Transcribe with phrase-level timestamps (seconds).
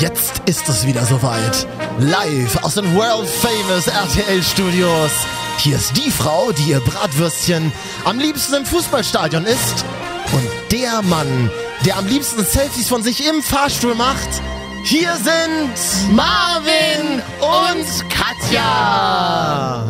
[0.00, 1.66] Jetzt ist es wieder soweit.
[1.98, 5.10] Live aus den World Famous RTL Studios.
[5.58, 7.72] Hier ist die Frau, die ihr Bratwürstchen
[8.04, 9.84] am liebsten im Fußballstadion isst.
[10.32, 11.50] Und der Mann,
[11.84, 14.28] der am liebsten Selfies von sich im Fahrstuhl macht.
[14.84, 19.84] Hier sind Marvin und Katja.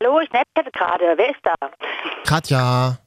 [0.00, 1.14] Hallo, ich nette gerade.
[1.16, 1.54] Wer ist da?
[2.24, 2.98] Katja,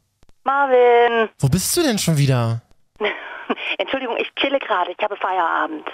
[0.43, 1.29] Marvin.
[1.39, 2.61] wo bist du denn schon wieder?
[3.77, 4.91] Entschuldigung, ich chille gerade.
[4.91, 5.87] Ich habe Feierabend.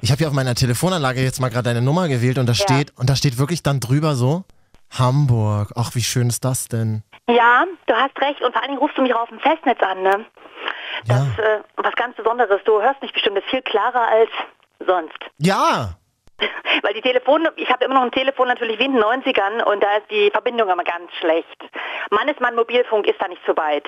[0.00, 2.92] Ich habe hier auf meiner Telefonanlage jetzt mal gerade deine Nummer gewählt und da steht
[2.96, 4.44] und da steht wirklich dann drüber so
[4.90, 5.72] Hamburg.
[5.74, 7.02] Ach, wie schön ist das denn?
[7.28, 8.40] Ja, du hast recht.
[8.42, 10.26] Und vor allen Dingen rufst du mich auf dem Festnetz an, ne?
[11.06, 12.60] Das ist äh, was ganz Besonderes.
[12.64, 14.30] Du hörst mich bestimmt ist viel klarer als
[14.86, 15.18] sonst.
[15.38, 15.96] Ja,
[16.82, 19.82] Weil die Telefon, ich habe immer noch ein Telefon natürlich wie in den 90ern und
[19.82, 21.62] da ist die Verbindung immer ganz schlecht.
[22.10, 23.84] Mann ist mein Mobilfunk, ist da nicht so weit.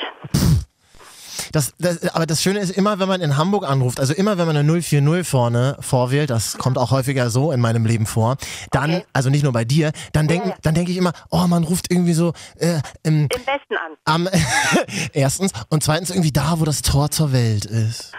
[1.53, 4.47] das, das, aber das Schöne ist immer, wenn man in Hamburg anruft, also immer wenn
[4.47, 8.37] man eine 040 vorne vorwählt, das kommt auch häufiger so in meinem Leben vor,
[8.71, 9.05] dann, Okay.
[9.13, 10.55] also nicht nur bei dir, dann denke ja.
[10.63, 13.97] dann denk ich immer, oh, man ruft irgendwie so äh, im, Im Westen an.
[14.05, 14.29] am,
[15.13, 18.13] erstens und zweitens irgendwie da, wo das Tor zur Welt ist.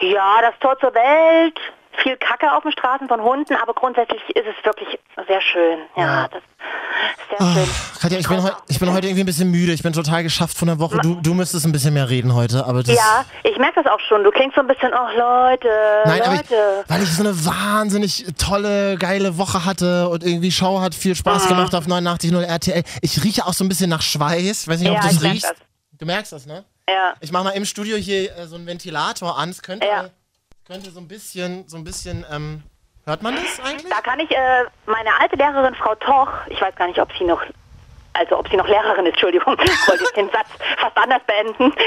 [0.00, 1.58] Ja, das Tor zur Welt,
[2.02, 5.78] viel Kacke auf den Straßen von Hunden, aber grundsätzlich ist es wirklich sehr schön.
[5.96, 6.28] Ja, Ja.
[6.28, 7.74] das ist sehr schön.
[8.00, 10.56] Katja, ich bin, heu, ich bin heute irgendwie ein bisschen müde, ich bin total geschafft
[10.56, 10.98] von der Woche.
[10.98, 12.80] Du, du müsstest ein bisschen mehr reden heute, aber.
[12.82, 14.24] Ja, ich merke das auch schon.
[14.24, 15.68] Du klingst so ein bisschen, oh Leute,
[16.06, 16.84] Nein, aber ich, Leute.
[16.88, 21.16] weil ich so eine wahnsinnig tolle, geile Woche hatte und irgendwie Show hat viel Mhm.
[21.16, 22.82] Spaß gemacht auf 89.0 RTL.
[23.02, 24.68] Ich rieche auch so ein bisschen nach Schweiß.
[24.68, 25.50] Weiß nicht, ob Ja, du ich es merk riechst.
[25.50, 25.56] das.
[25.98, 26.64] Du merkst das, ne?
[26.88, 27.14] ja.
[27.20, 29.50] Ich mache mal im Studio hier äh, so einen Ventilator an.
[29.50, 30.06] Es könnte, Ja.
[30.66, 32.62] Könnte so ein bisschen, so ein bisschen, ähm,
[33.04, 33.90] hört man das eigentlich?
[33.90, 37.24] Da kann ich äh, meine alte Lehrerin, Frau Toch, ich weiß gar nicht, ob sie
[37.24, 37.42] noch,
[38.14, 40.48] also ob sie noch Lehrerin ist, Entschuldigung, ich wollte jetzt den Satz
[40.78, 41.72] fast anders beenden.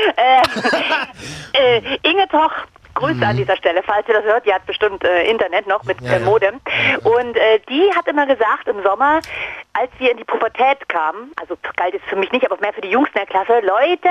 [1.54, 2.52] Äh, äh, Inge Toch,
[2.94, 6.02] Grüße an dieser Stelle, falls ihr das hört, die hat bestimmt äh, Internet noch mit
[6.02, 6.26] Ja, äh, ja.
[6.26, 6.60] Modem.
[7.04, 9.20] Und äh, die hat immer gesagt im Sommer,
[9.74, 12.82] als wir in die Pubertät kamen, also galt es für mich nicht, aber mehr für
[12.82, 14.10] die Jungs in der Klasse, Leute,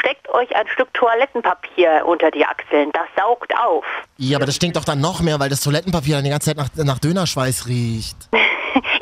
[0.00, 3.84] steckt euch ein Stück Toilettenpapier unter die Achseln, das saugt auf.
[4.16, 6.56] Ja, aber das stinkt doch dann noch mehr, weil das Toilettenpapier dann die ganze Zeit
[6.56, 8.16] nach, nach Dönerschweiß riecht.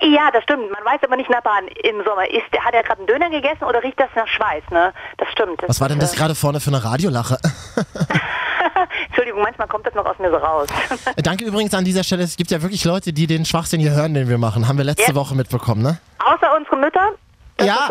[0.02, 0.68] Ja, das stimmt.
[0.72, 2.28] Man weiß aber nicht der Bahn im Sommer.
[2.28, 4.64] Ist, hat er gerade einen Döner gegessen oder riecht das nach Schweiß?
[4.70, 4.92] Ne?
[5.18, 5.62] Das stimmt.
[5.66, 7.36] Was war denn das ist, gerade vorne für eine Radiolache?
[7.76, 7.80] äh,
[9.06, 10.68] Entschuldigung, manchmal kommt das noch aus mir so raus.
[11.16, 12.24] Danke übrigens an dieser Stelle.
[12.24, 14.66] Es gibt ja wirklich Leute, die den Schwachsinn hier hören, den wir machen.
[14.66, 15.14] Haben wir letzte Ja.
[15.14, 15.98] Woche mitbekommen, ne?
[16.18, 17.10] Außer unsere Mütter.
[17.58, 17.88] Das Ja.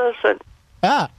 [0.84, 1.09] Ja.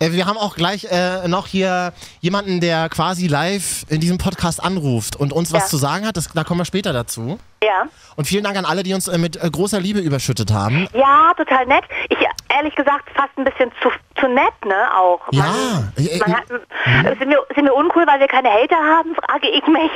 [0.00, 4.62] Äh, Wir haben auch gleich äh, noch hier jemanden, der quasi live in diesem Podcast
[4.62, 5.68] anruft und uns was Ja.
[5.68, 6.16] zu sagen hat.
[6.16, 7.38] Das, da kommen wir später dazu.
[7.62, 7.84] Ja.
[8.16, 10.86] Und vielen Dank an alle, die uns äh, mit äh, großer Liebe überschüttet haben.
[10.94, 11.84] Ja, total nett.
[12.10, 12.18] Ich
[12.54, 13.88] ehrlich gesagt fast ein bisschen zu,
[14.20, 14.74] zu nett, ne?
[14.96, 15.20] Auch.
[15.32, 15.42] Ja.
[15.44, 19.48] Man, Äh, man hat, sind, wir, sind wir uncool, weil wir keine Hater haben, frage
[19.48, 19.90] ich mich.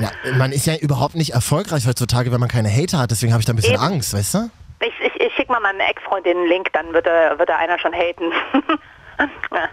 [0.00, 3.10] Ja, man ist ja überhaupt nicht erfolgreich heutzutage, wenn man keine Hater hat.
[3.10, 3.82] Deswegen habe ich da ein bisschen Eben.
[3.82, 4.50] Angst, weißt du?
[5.26, 8.32] Ich, schicke mal meinem Ex-Freund den Link, dann wird er, wird er einer schon haten.
[9.52, 9.68] ja.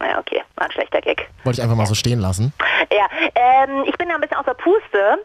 [0.00, 1.28] Naja, okay, war ein schlechter Gag.
[1.44, 2.52] Wollte ich einfach mal so stehen lassen.
[2.92, 3.06] Ja,
[3.36, 5.18] ähm, ich bin ja ein bisschen aus der Puste,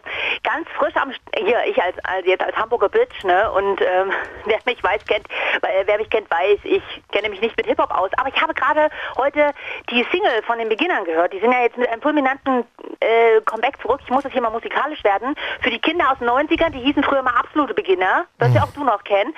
[0.44, 4.12] ganz frisch am, St- hier, ich als, als jetzt als Hamburger Bitch, ne, und ähm,
[4.46, 5.26] wer mich weiß, kennt,
[5.64, 8.54] äh, wer mich kennt, weiß, ich kenne mich nicht mit Hip-Hop aus, aber ich habe
[8.54, 9.52] gerade heute
[9.90, 12.64] die Single von den Beginnern gehört, die sind ja jetzt mit einem fulminanten
[13.00, 16.30] äh, Comeback zurück, ich muss das hier mal musikalisch werden, für die Kinder aus den
[16.30, 19.34] 90ern, die hießen früher mal absolute Beginner, das ja auch du noch kennen,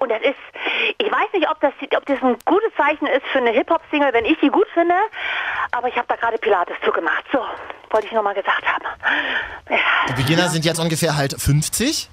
[0.00, 0.36] und das ist,
[0.96, 4.24] ich weiß nicht, ob das, ob das ein gutes Zeichen ist für eine Hip-Hop-Single, wenn
[4.24, 4.94] ich die gut finde,
[5.72, 7.22] aber ich habe da gerade Pilates zugemacht.
[7.30, 7.38] So,
[7.90, 8.84] wollte ich nochmal gesagt haben.
[10.08, 10.12] Die.
[10.14, 12.08] Beginner sind jetzt ungefähr halt 50.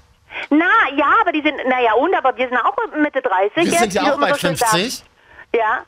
[0.50, 0.66] Na,
[0.96, 3.78] ja, aber die sind, naja, und, aber wir sind auch Mitte 30 Wir jetzt.
[3.78, 4.68] sind ja auch bei so schön 50.
[4.68, 5.04] sagst.
[5.54, 5.84] Ja.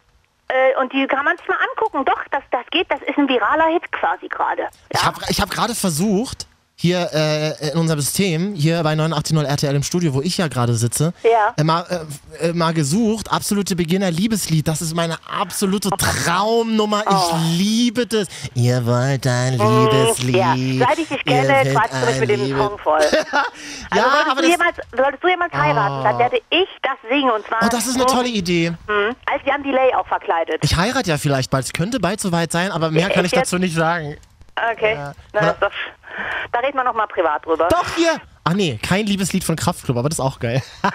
[0.51, 2.05] Äh, Und die kann man sich mal angucken.
[2.05, 4.69] Doch, das, das geht, das ist ein viraler Hit quasi gerade.
[4.91, 5.07] Ich Ja.
[5.07, 6.47] habe ich hab gerade versucht,
[6.81, 10.73] hier äh, in unserem System, hier bei 89.0 RTL im Studio, wo ich ja gerade
[10.75, 11.53] sitze, Ja.
[11.59, 11.85] äh, mal,
[12.41, 14.67] äh, äh, mal gesucht, absolute Beginner-Liebeslied.
[14.67, 17.03] Das ist meine absolute Traumnummer.
[17.07, 17.13] Oh.
[17.53, 18.29] Ich liebe das.
[18.55, 20.37] Ihr wollt ein Liebeslied.
[20.37, 20.55] Ja,
[20.89, 23.01] seit ich dich kenne, wollt quatschst du mich mit dem Song voll.
[23.93, 26.93] Also ja, solltest, aber du das, jemals, solltest du jemals heiraten, dann werde ich das
[27.11, 28.71] singen und zwar oh, das ist eine tolle Idee.
[28.71, 29.17] Mhm.
[29.27, 30.59] als Jan Delay auch verkleidet.
[30.63, 31.65] Ich heirate ja vielleicht bald.
[31.67, 33.53] Es könnte bald soweit sein, aber mehr kann ich Echt jetzt?
[33.53, 34.17] dazu nicht sagen.
[34.73, 35.71] Okay, Na, das ist doch,
[36.53, 37.69] da reden wir nochmal privat drüber.
[37.69, 38.13] Doch, hier.
[38.45, 40.63] Ach nee, kein Liebeslied von Kraftklub, aber das ist auch geil.
[40.83, 40.91] Ja,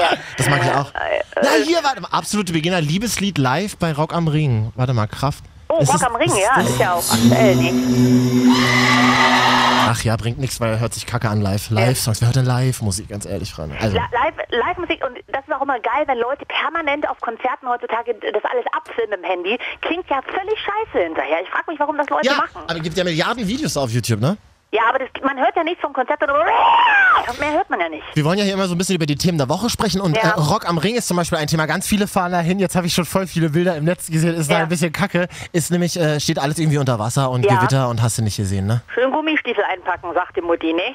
[0.00, 0.08] ja.
[0.36, 0.92] Das mag ich auch.
[0.94, 2.08] Äh, Ja, hier, warte mal.
[2.12, 2.80] Absolute Beginner.
[2.80, 4.72] Liebeslied live bei Rock am Ring.
[4.76, 5.42] Warte mal, Kraft.
[5.68, 7.74] Oh, Ist Rock es- am Ring, ist ja, ist ja auch aktuell nicht.
[9.92, 11.70] Ach ja, bringt nichts, weil hört sich kacke an live.
[11.70, 13.76] Live-Songs, wer hört denn Live-Musik, ganz ehrlich, Freunde.
[13.80, 17.68] Also, La- Live, Live-Musik und das ist auch immer geil, wenn Leute permanent auf Konzerten
[17.68, 19.58] heutzutage das alles abfilmen im Handy.
[19.80, 21.38] Klingt ja völlig scheiße hinterher.
[21.42, 22.62] Ich frage mich, warum das Leute ja, machen.
[22.66, 24.36] aber es gibt ja Milliarden Videos auf YouTube, ne?
[24.72, 26.20] Ja, aber das, man hört ja nichts vom Konzert.
[26.20, 28.04] Mehr hört man ja nicht.
[28.14, 30.16] Wir wollen ja hier immer so ein bisschen über die Themen der Woche sprechen und
[30.16, 30.30] Ja.
[30.30, 31.66] äh, Rock am Ring ist zum Beispiel ein Thema.
[31.66, 32.58] Ganz viele fahren da hin.
[32.60, 34.34] Jetzt habe ich schon voll viele Bilder im Netz gesehen.
[34.34, 34.62] Ist da Ja.
[34.62, 35.26] ein bisschen kacke.
[35.52, 37.56] Ist nämlich, äh, steht alles irgendwie unter Wasser und Ja.
[37.56, 38.82] Gewitter und hast du nicht gesehen, ne?
[38.94, 40.94] Schön Gummistiefel einpacken, sagt die Mutti, ne?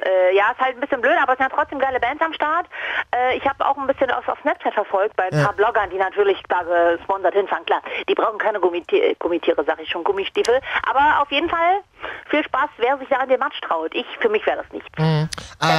[0.00, 2.32] Äh, ja, ist halt ein bisschen blöd, aber es sind ja trotzdem geile Bands am
[2.32, 2.66] Start.
[3.10, 5.46] Äh, ich habe auch ein bisschen auf, auf Snapchat verfolgt bei ein Ja.
[5.46, 6.62] paar Bloggern, die natürlich da
[6.96, 7.66] gesponsert hinfahren.
[7.66, 10.60] Klar, die brauchen keine Gummitiere, Gummitiere sag ich schon, Gummistiefel.
[10.88, 11.80] Aber auf jeden Fall
[12.28, 13.94] viel Spaß, wer sich da an den Matsch traut.
[13.94, 14.88] Ich, für mich wäre das nichts.
[14.96, 15.26] Äh,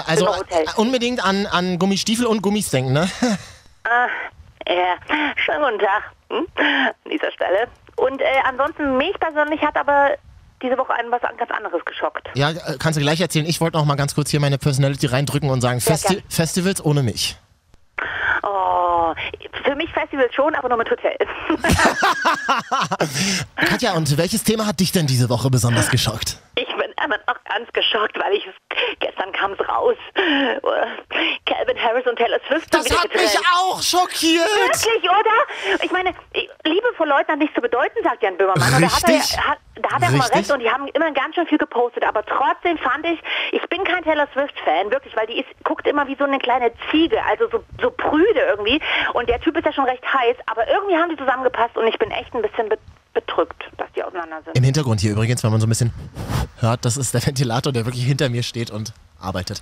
[0.07, 0.63] also im Hotel.
[0.63, 3.09] äh, unbedingt an, an Gummistiefel und Gummis denken, ne?
[3.85, 4.07] Ah,
[4.67, 6.45] ja, schönen guten Tag hm?
[6.57, 7.67] an dieser Stelle.
[7.95, 10.11] Und äh, ansonsten, mich persönlich hat aber
[10.61, 12.29] diese Woche ein was ganz anderes geschockt.
[12.35, 13.45] ja, äh, kannst du gleich erzählen.
[13.45, 16.23] Ich wollte noch mal ganz kurz hier meine Personality reindrücken und sagen, Ja, Festi gern.
[16.29, 17.37] Festivals ohne mich.
[18.43, 19.13] Oh,
[19.93, 21.15] Festivals schon, aber nur mit Hotel.
[23.55, 26.37] Katja, und welches Thema hat dich denn diese Woche besonders geschockt?
[27.09, 28.47] Ich bin immer noch ganz geschockt, weil ich
[28.99, 29.95] gestern kam es raus.
[31.45, 33.45] Calvin Harris und Taylor Swift Das hat mich getrennt.
[33.57, 34.45] auch schockiert.
[34.45, 35.83] Wirklich, oder?
[35.83, 36.13] Ich meine,
[36.65, 38.59] Liebe vor Leuten hat nichts zu bedeuten, sagt Jan Böhmermann.
[38.81, 39.37] Da hat er, Richtig.
[39.39, 40.37] hat, da hat er immer Richtig.
[40.37, 42.03] recht und die haben immer ganz schön viel gepostet.
[42.03, 43.19] Aber trotzdem fand ich,
[43.53, 46.71] ich bin kein Taylor Swift-Fan, wirklich, weil die ist, guckt immer wie so eine kleine
[46.91, 48.79] Ziege, also so, so prüde irgendwie.
[49.13, 51.97] Und der Typ ist ja schon recht heiß, aber irgendwie haben die zusammengepasst und ich
[51.97, 52.69] bin echt ein bisschen
[53.25, 54.55] bedrückt, dass die auseinander sind.
[54.57, 55.91] Im Hintergrund hier übrigens, wenn man so ein bisschen
[56.59, 59.61] hört, das ist der Ventilator, der wirklich hinter mir steht und arbeitet.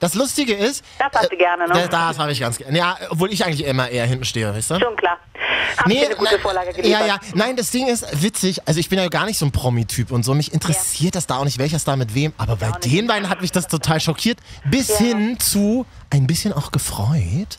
[0.00, 0.84] Das Lustige ist.
[1.00, 1.72] Das hast du gerne, ne?
[1.74, 2.78] Das, das habe ich ganz gerne.
[2.78, 4.78] Ja, obwohl ich eigentlich immer eher hinten stehe, weißt du?
[4.80, 5.16] Schon klar.
[5.76, 7.00] Hab ich dir eine gute na- Vorlage geliefert.
[7.00, 7.18] Ja, ja.
[7.34, 8.60] Nein, das Ding ist witzig.
[8.66, 10.34] Also ich bin ja gar nicht so ein Promi-Typ und so.
[10.34, 12.32] Mich interessiert das da auch nicht, welcher Star mit wem.
[12.38, 14.38] Aber bei den beiden hat mich das total schockiert.
[14.64, 14.98] Bis Ja.
[14.98, 17.58] hin zu ein bisschen auch gefreut.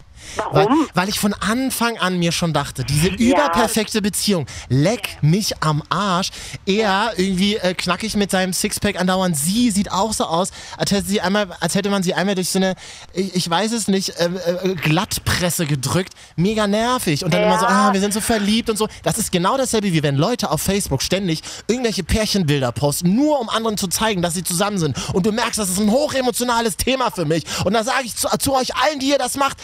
[0.52, 0.88] Weil, Warum?
[0.94, 6.30] weil ich von Anfang an mir schon dachte, diese überperfekte Beziehung, leck mich am Arsch.
[6.66, 9.36] Er irgendwie äh, knackig mit seinem Sixpack andauernd.
[9.36, 12.50] Sie sieht auch so aus, als hätte, sie einmal, als hätte man sie einmal durch
[12.50, 12.76] so eine,
[13.14, 16.14] ich, ich weiß es nicht, äh, äh, Glattpresse gedrückt.
[16.36, 17.24] Mega nervig.
[17.24, 18.88] Und dann immer so, ah, wir sind so verliebt und so.
[19.04, 23.50] Das ist genau dasselbe, wie wenn Leute auf Facebook ständig irgendwelche Pärchenbilder posten, nur um
[23.50, 24.98] anderen zu zeigen, dass sie zusammen sind.
[25.14, 27.44] Und du merkst, das ist ein hochemotionales Thema für mich.
[27.66, 29.58] Und da sage ich zu, zu euch allen, die ihr das macht,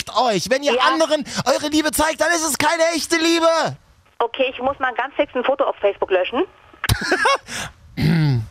[0.00, 0.50] fickt euch.
[0.50, 0.82] Wenn ihr Ja.
[0.82, 3.46] anderen eure Liebe zeigt, dann ist es keine echte Liebe.
[4.18, 6.44] Okay, ich muss mal ganz fix ein Foto auf Facebook löschen.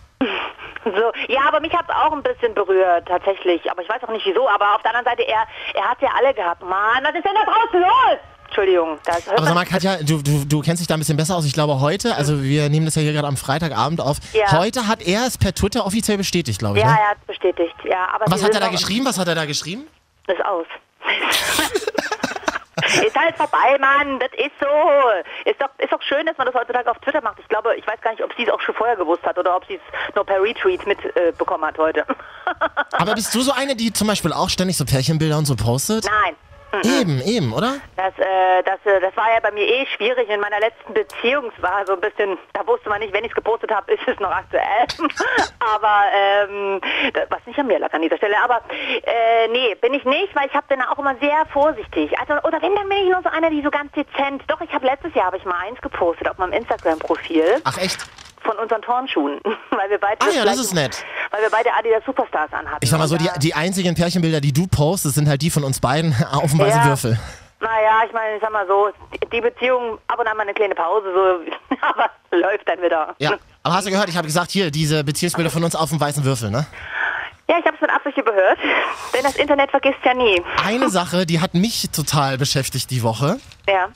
[0.84, 3.70] so, ja, aber mich hat es auch ein bisschen berührt, tatsächlich.
[3.70, 4.48] Aber ich weiß auch nicht wieso.
[4.50, 6.62] Aber auf der anderen Seite, er, er hat ja alle gehabt.
[6.64, 8.20] Mann, was ist denn da draußen los?
[8.46, 8.98] Entschuldigung.
[9.06, 11.36] Das hört Aber sag mal, Katja, du, du, du kennst dich da ein bisschen besser
[11.36, 11.46] aus.
[11.46, 14.18] Ich glaube, heute, also wir nehmen das ja hier gerade am Freitagabend auf.
[14.34, 14.52] Ja.
[14.54, 16.84] Heute hat er es per Twitter offiziell bestätigt, glaube ich.
[16.84, 16.98] ja, ne?
[17.00, 17.76] er hat es bestätigt.
[17.84, 19.06] Ja, aber Was hat er da geschrieben?
[19.06, 19.86] Was hat er da geschrieben?
[20.26, 20.66] Ist aus.
[23.06, 24.20] ist halt vorbei, Mann.
[24.20, 24.68] Das ist so.
[25.50, 27.40] Ist doch, ist doch schön, dass man das heutzutage auf Twitter macht.
[27.40, 29.56] Ich glaube, ich weiß gar nicht, ob sie es auch schon vorher gewusst hat oder
[29.56, 32.06] ob sie es nur per Retweet mitbekommen äh, hat heute.
[32.92, 36.06] Aber bist du so eine, die zum Beispiel auch ständig so Pärchenbilder und so postet?
[36.06, 36.36] Nein.
[36.84, 37.78] Eben, eben, oder?
[37.96, 40.30] Das, äh, das, äh, das war ja bei mir eh schwierig.
[40.30, 43.36] In meiner letzten Beziehung war so ein bisschen, da wusste man nicht, wenn ich es
[43.36, 44.86] gepostet habe, ist es noch aktuell.
[45.60, 46.82] aber ähm,
[47.14, 48.36] das, was nicht an mir lag an dieser Stelle.
[48.44, 48.62] Aber
[49.04, 52.18] äh, nee, bin ich nicht, weil ich habe dann auch immer sehr vorsichtig.
[52.20, 54.44] Also oder wenn dann bin ich nur so einer, die so ganz dezent.
[54.48, 58.06] Doch, ich habe letztes Jahr habe ich mal eins gepostet auf meinem Instagram-Profil Ach echt?
[58.44, 59.40] Von unseren Turnschuhen,
[59.72, 61.04] weil wir beide Ah ja, das ist nett.
[61.32, 62.80] weil wir beide Adidas Superstars anhatten.
[62.82, 65.64] Ich sag mal so, die, die einzigen Pärchenbilder, die du postest, sind halt die von
[65.64, 66.88] uns beiden auf dem weißen Ja.
[66.88, 67.20] Würfel.
[67.62, 70.54] Naja, ich meine, ich sag mal so, die- die Beziehung, ab und an mal eine
[70.54, 73.16] kleine Pause, so, aber läuft dann wieder.
[73.20, 73.32] Ja.
[73.64, 76.24] Aber hast du gehört, ich habe gesagt, hier, diese Beziehungsbilder von uns auf dem weißen
[76.24, 76.66] Würfel, ne?
[77.50, 78.60] Ja, ich habe es mit Absicht überhört,
[79.14, 80.42] denn das Internet vergisst ja nie.
[80.64, 83.38] Eine Sache, die hat mich total beschäftigt die Woche.
[83.68, 83.90] Ja.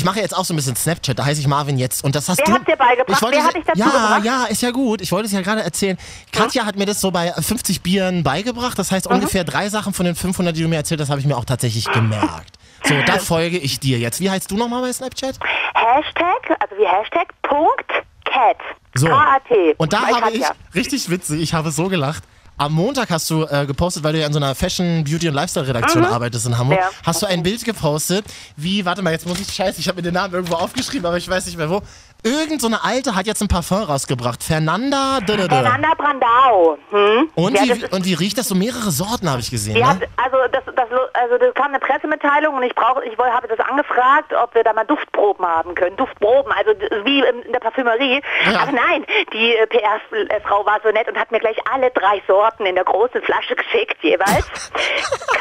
[0.00, 2.02] Ich mache jetzt auch so ein bisschen Snapchat, da heiße ich Marvin jetzt.
[2.02, 2.52] Und das hast Wer du.
[2.54, 3.10] hat dir beigebracht?
[3.18, 4.24] Ich wollte Wer hat dich dazu ja, gebracht?
[4.24, 5.02] ja, ist ja gut.
[5.02, 5.98] Ich wollte es ja gerade erzählen.
[6.32, 8.78] Katja hat mir das so bei 50 Bieren beigebracht.
[8.78, 8.94] Das Mhm.
[8.96, 11.36] heißt, ungefähr drei Sachen von den 500, die du mir erzählt hast, habe ich mir
[11.36, 12.56] auch tatsächlich gemerkt.
[12.84, 14.20] So, da folge ich dir jetzt.
[14.22, 15.38] Wie heißt du nochmal bei Snapchat?
[15.74, 17.90] Hashtag, also wie Hashtag, Punkt,
[18.24, 18.56] Cat.
[18.94, 19.06] So.
[19.06, 19.74] K-A-T.
[19.76, 22.24] Und da habe ich, richtig witzig, ich habe so gelacht.
[22.60, 25.34] Am Montag hast du äh, gepostet, weil du ja in so einer Fashion, Beauty und
[25.34, 26.78] Lifestyle Redaktion arbeitest in Hamburg.
[26.78, 26.90] Ja.
[27.04, 30.02] Hast du ein Bild gepostet, wie, warte mal, jetzt muss ich, scheiße, ich habe mir
[30.02, 31.80] den Namen irgendwo aufgeschrieben, aber ich weiß nicht mehr wo.
[32.22, 34.42] Irgend so eine Alte hat jetzt ein Parfum rausgebracht.
[34.42, 35.20] Fernanda.
[35.20, 35.48] dödödö.
[35.48, 36.78] Fernanda Brandau.
[36.90, 37.30] Hm?
[37.34, 38.48] Und, ja, ist, und wie riecht das?
[38.48, 39.74] So mehrere Sorten habe ich gesehen.
[39.74, 39.88] die Ne?
[39.88, 43.58] hat, also, das, das, also das kam eine Pressemitteilung und ich brauche, ich habe das
[43.60, 45.96] angefragt, ob wir da mal Duftproben haben können.
[45.96, 46.72] Duftproben, also
[47.04, 48.20] wie in der Parfümerie.
[48.50, 48.60] Ja.
[48.60, 52.66] Aber nein, die äh, PR-Frau war so nett und hat mir gleich alle drei Sorten
[52.66, 54.46] in der großen Flasche geschickt jeweils.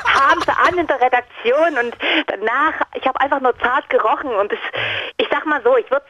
[0.05, 1.95] Kam sie an in der Redaktion und
[2.27, 4.59] danach, ich habe einfach nur zart gerochen und es,
[5.17, 6.05] ich sag mal so, ich würde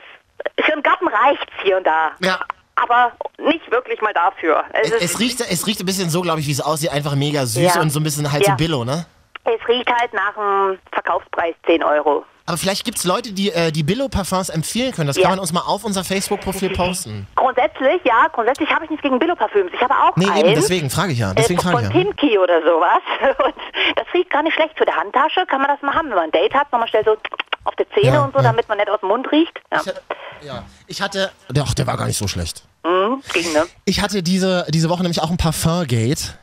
[0.64, 2.12] für einen Garten reicht's hier und da.
[2.20, 2.40] Ja.
[2.76, 4.64] Aber nicht wirklich mal dafür.
[4.74, 6.92] Es, ist- es, riecht, es riecht ein bisschen so, glaube ich, wie es aussieht.
[6.92, 7.82] Einfach mega süß Ja.
[7.82, 8.56] und so ein bisschen halt so Ja.
[8.56, 9.06] Billo, ne?
[9.44, 12.24] Es riecht halt nach dem Verkaufspreis 10 Euro.
[12.46, 15.08] Aber vielleicht gibt es Leute, die äh, die Billo-Parfums empfehlen können.
[15.08, 15.24] Das Ja.
[15.24, 17.28] kann man uns mal auf unser Facebook-Profil posten.
[17.36, 19.72] Grundsätzlich, ja, grundsätzlich habe ich nichts gegen Billo-Parfüms.
[19.74, 20.40] Ich habe auch Nee, eins.
[20.40, 21.34] eben, deswegen frage ich ja.
[21.34, 22.02] Deswegen äh, frage von ich ja.
[22.02, 23.02] Timki oder sowas.
[23.46, 23.54] Und
[23.98, 24.78] das riecht gar nicht schlecht.
[24.78, 26.72] Für die Handtasche kann man das mal haben, wenn man ein Date hat.
[26.72, 27.18] Nochmal schnell so
[27.64, 28.44] auf die Zähne Ja, und so, ja.
[28.44, 29.60] damit man nicht aus dem Mund riecht.
[29.72, 30.02] Ja, Ich hatte,
[30.42, 30.64] ja.
[30.88, 32.64] ich hatte, doch, der war gar nicht so schlecht.
[32.84, 33.66] mhm, ging, ne?
[33.86, 36.38] Ich hatte diese, diese Woche nämlich auch ein Parfum-Gate.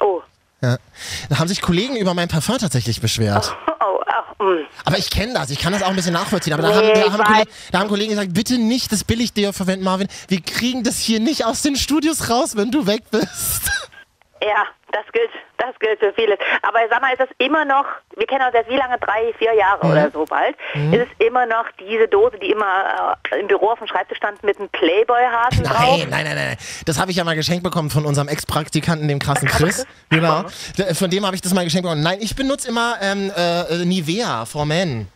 [0.00, 0.20] Oh.
[0.60, 0.76] Ja.
[1.28, 3.54] Da haben sich Kollegen über mein Parfum tatsächlich beschwert.
[3.80, 4.66] Oh, ach, mh.
[4.84, 6.52] Aber ich kenne das, ich kann das auch ein bisschen nachvollziehen.
[6.52, 7.24] Aber da, Nee, haben, da, haben.
[7.24, 10.08] Kollegen, da haben Kollegen gesagt, bitte nicht das Billig-Deo verwenden, Marvin.
[10.26, 13.62] Wir kriegen das hier nicht aus den Studios raus, wenn du weg bist.
[14.42, 16.38] Ja, das gilt, das gilt für vieles.
[16.62, 17.84] Aber sag mal, ist das immer noch,
[18.16, 19.92] wir kennen uns jetzt wie lange, drei, vier Jahre Mhm.
[19.92, 20.56] oder so bald,
[20.92, 24.42] ist es immer noch diese Dose, die immer äh, im Büro auf dem Schreibtisch stand
[24.44, 25.98] mit einem Playboy-Hasen drauf?
[25.98, 26.56] Nein, nein, nein, nein.
[26.86, 29.86] Das habe ich ja mal geschenkt bekommen von unserem Ex-Praktikanten, dem krassen Chris.
[30.10, 30.44] Genau.
[30.94, 32.02] Von dem habe ich das mal geschenkt bekommen.
[32.02, 35.08] Nein, ich benutze immer ähm, äh, Nivea for Men.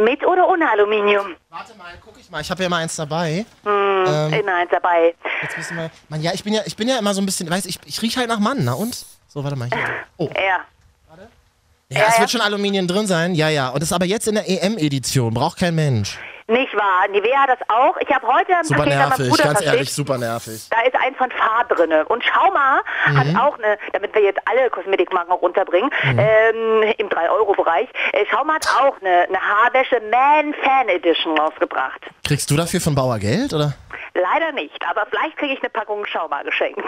[0.00, 1.36] Mit oder ohne Aluminium?
[1.50, 2.40] Warte mal, guck ich mal.
[2.40, 3.44] Ich habe ja immer eins dabei.
[3.64, 4.42] Hm, Ähm.
[4.46, 5.14] Nein, dabei.
[5.42, 5.90] Jetzt müssen wir.
[6.08, 8.00] Mann, ja, ich bin ja, ich bin ja immer so ein bisschen, weiß ich, ich
[8.02, 8.94] rieche halt nach Mann, na und?
[9.28, 9.78] So, warte mal hier.
[10.16, 10.28] Oh.
[10.34, 10.60] Ja.
[11.92, 12.20] Ja, es ja.
[12.20, 13.34] wird schon Aluminium drin sein.
[13.34, 13.68] Ja, ja.
[13.70, 15.34] Und das ist aber jetzt in der EM-Edition.
[15.34, 16.18] Braucht kein Mensch.
[16.46, 17.06] Nicht wahr?
[17.10, 17.96] Nivea hat das auch.
[18.00, 20.68] Ich habe heute ein Super Paket nervig, Bruder ganz ehrlich, super nervig.
[20.70, 22.04] Da ist eins von Fahr drinne.
[22.06, 23.18] Und Schauma Mhm.
[23.36, 26.18] hat auch eine, damit wir jetzt alle Kosmetikmarken auch runterbringen, Mhm.
[26.18, 27.88] ähm, im 3-Euro-Bereich.
[28.12, 32.00] Äh, Schauma hat auch eine, eine Haarwäsche Man Fan Edition rausgebracht.
[32.26, 33.74] Kriegst du dafür von Bauer Geld, oder?
[34.14, 36.82] Leider nicht, aber vielleicht kriege ich eine Packung Schauma geschenkt.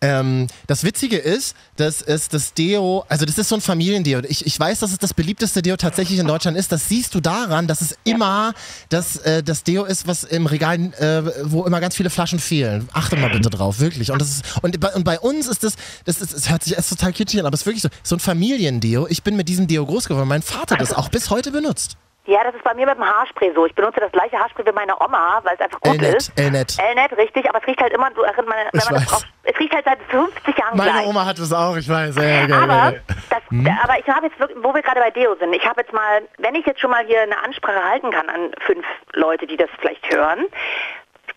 [0.00, 4.20] Ähm, das Witzige ist, das ist das Deo, also das ist so ein Familiendeo.
[4.28, 6.72] Ich, ich weiß, dass es das beliebteste Deo tatsächlich in Deutschland ist.
[6.72, 8.52] Das siehst du daran, dass es immer
[8.90, 12.88] das, äh, das Deo ist, was im Regal, äh, wo immer ganz viele Flaschen fehlen.
[12.92, 14.10] Achte mal bitte drauf, wirklich.
[14.10, 16.74] Und, das ist, und, bei, und bei uns ist das, das, ist, das hört sich
[16.74, 19.06] erst total kitschig an, aber es ist wirklich so, so ein Familiendeo.
[19.08, 20.28] Ich bin mit diesem Deo groß geworden.
[20.28, 21.96] Mein Vater das auch bis heute benutzt.
[22.26, 23.66] Ja, das ist bei mir mit dem Haarspray so.
[23.66, 26.40] Ich benutze das gleiche Haarspray wie meine Oma, weil es einfach gut Elnet, ist.
[26.40, 26.76] Elnet.
[26.78, 29.22] Elnet, richtig, aber es riecht halt immer so, wenn man, wenn Ich man das drauf,
[29.42, 31.06] es riecht halt seit 50 Jahren Meine gleich.
[31.06, 32.16] Oma hat es auch, ich weiß.
[32.16, 32.92] Ja, ja, geil, Aber,
[33.28, 33.68] das, Hm?
[33.82, 36.22] aber ich habe jetzt wirklich, wo wir gerade bei Deo sind, ich habe jetzt mal,
[36.38, 39.68] wenn ich jetzt schon mal hier eine Ansprache halten kann an fünf Leute, die das
[39.78, 40.46] vielleicht hören,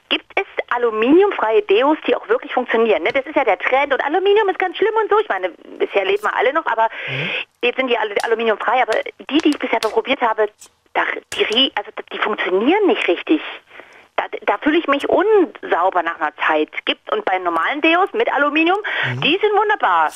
[0.10, 3.03] gibt es aluminiumfreie Deos, die auch wirklich funktionieren.
[3.03, 3.12] Ne?
[3.12, 5.20] Das ist ja der Trend und Aluminium ist ganz schlimm und so.
[5.20, 7.29] Ich meine, bisher leben wir alle noch, aber Mhm.
[7.62, 8.82] jetzt sind die alle aluminiumfrei.
[8.84, 8.94] Aber
[9.29, 10.48] die, die ich bisher probiert habe,
[10.98, 11.04] da,
[11.38, 13.42] die, also, die funktionieren nicht richtig.
[14.16, 16.70] Da, da fühle ich mich unsauber nach einer Zeit.
[16.86, 19.22] Gibt und bei normalen Deos mit Aluminium, Mhm.
[19.22, 20.12] die sind wunderbar.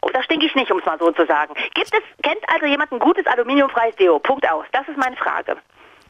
[0.00, 1.54] Und da stinke ich nicht, um es mal so zu sagen.
[1.74, 4.18] Gibt es, kennt also jemand ein gutes aluminiumfreies Deo?
[4.18, 4.64] Punkt aus.
[4.72, 5.56] Das ist meine Frage.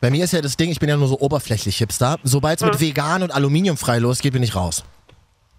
[0.01, 2.17] Bei mir ist ja das Ding, ich bin ja nur so oberflächlich Hipster.
[2.23, 4.85] Sobald es mit vegan und aluminiumfrei losgeht, bin ich raus.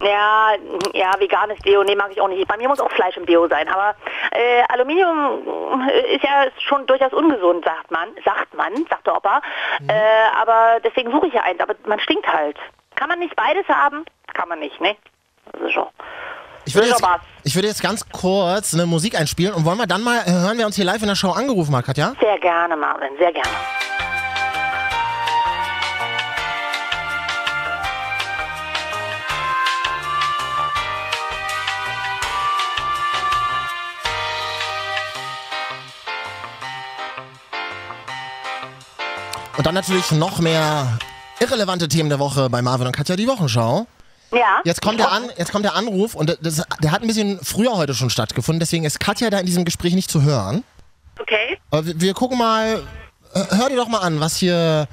[0.02, 0.52] Ja,
[0.94, 2.46] ja, veganes Deo, nee, mag ich auch nicht.
[2.48, 3.68] Bei mir muss auch Fleisch im Deo sein.
[3.70, 3.96] Aber
[4.32, 8.10] äh, Aluminium äh, ist ja schon durchaus ungesund, sagt man.
[8.26, 9.42] Sagt man, sagt der Opa.
[9.88, 9.94] Äh,
[10.42, 11.60] aber deswegen suche ich ja eins.
[11.62, 12.58] Aber man stinkt halt.
[12.96, 14.04] Kann man nicht beides haben?
[14.34, 14.96] Kann man nicht, ne?
[15.52, 15.88] Das ist schon.
[16.66, 17.04] Ich würde, jetzt,
[17.44, 20.66] ich würde jetzt ganz kurz eine Musik einspielen und wollen wir dann mal, hören wir
[20.66, 22.14] uns hier live in der Show angerufen hat, Katja?
[22.22, 23.50] Sehr gerne, Marvin, sehr gerne.
[39.64, 41.00] Und dann natürlich noch mehr
[41.40, 43.88] irrelevante Themen der Woche bei Marvin und Katja, die Wochenschau.
[44.34, 44.60] Ja.
[44.66, 47.78] Jetzt kommt der, an, jetzt kommt der Anruf und das, der hat ein bisschen früher
[47.78, 50.66] heute schon stattgefunden, deswegen ist Katja da in diesem Gespräch nicht zu hören.
[51.18, 51.58] Okay.
[51.72, 52.84] Aber wir, wir gucken mal,
[53.32, 54.90] hör dir doch mal an, was hier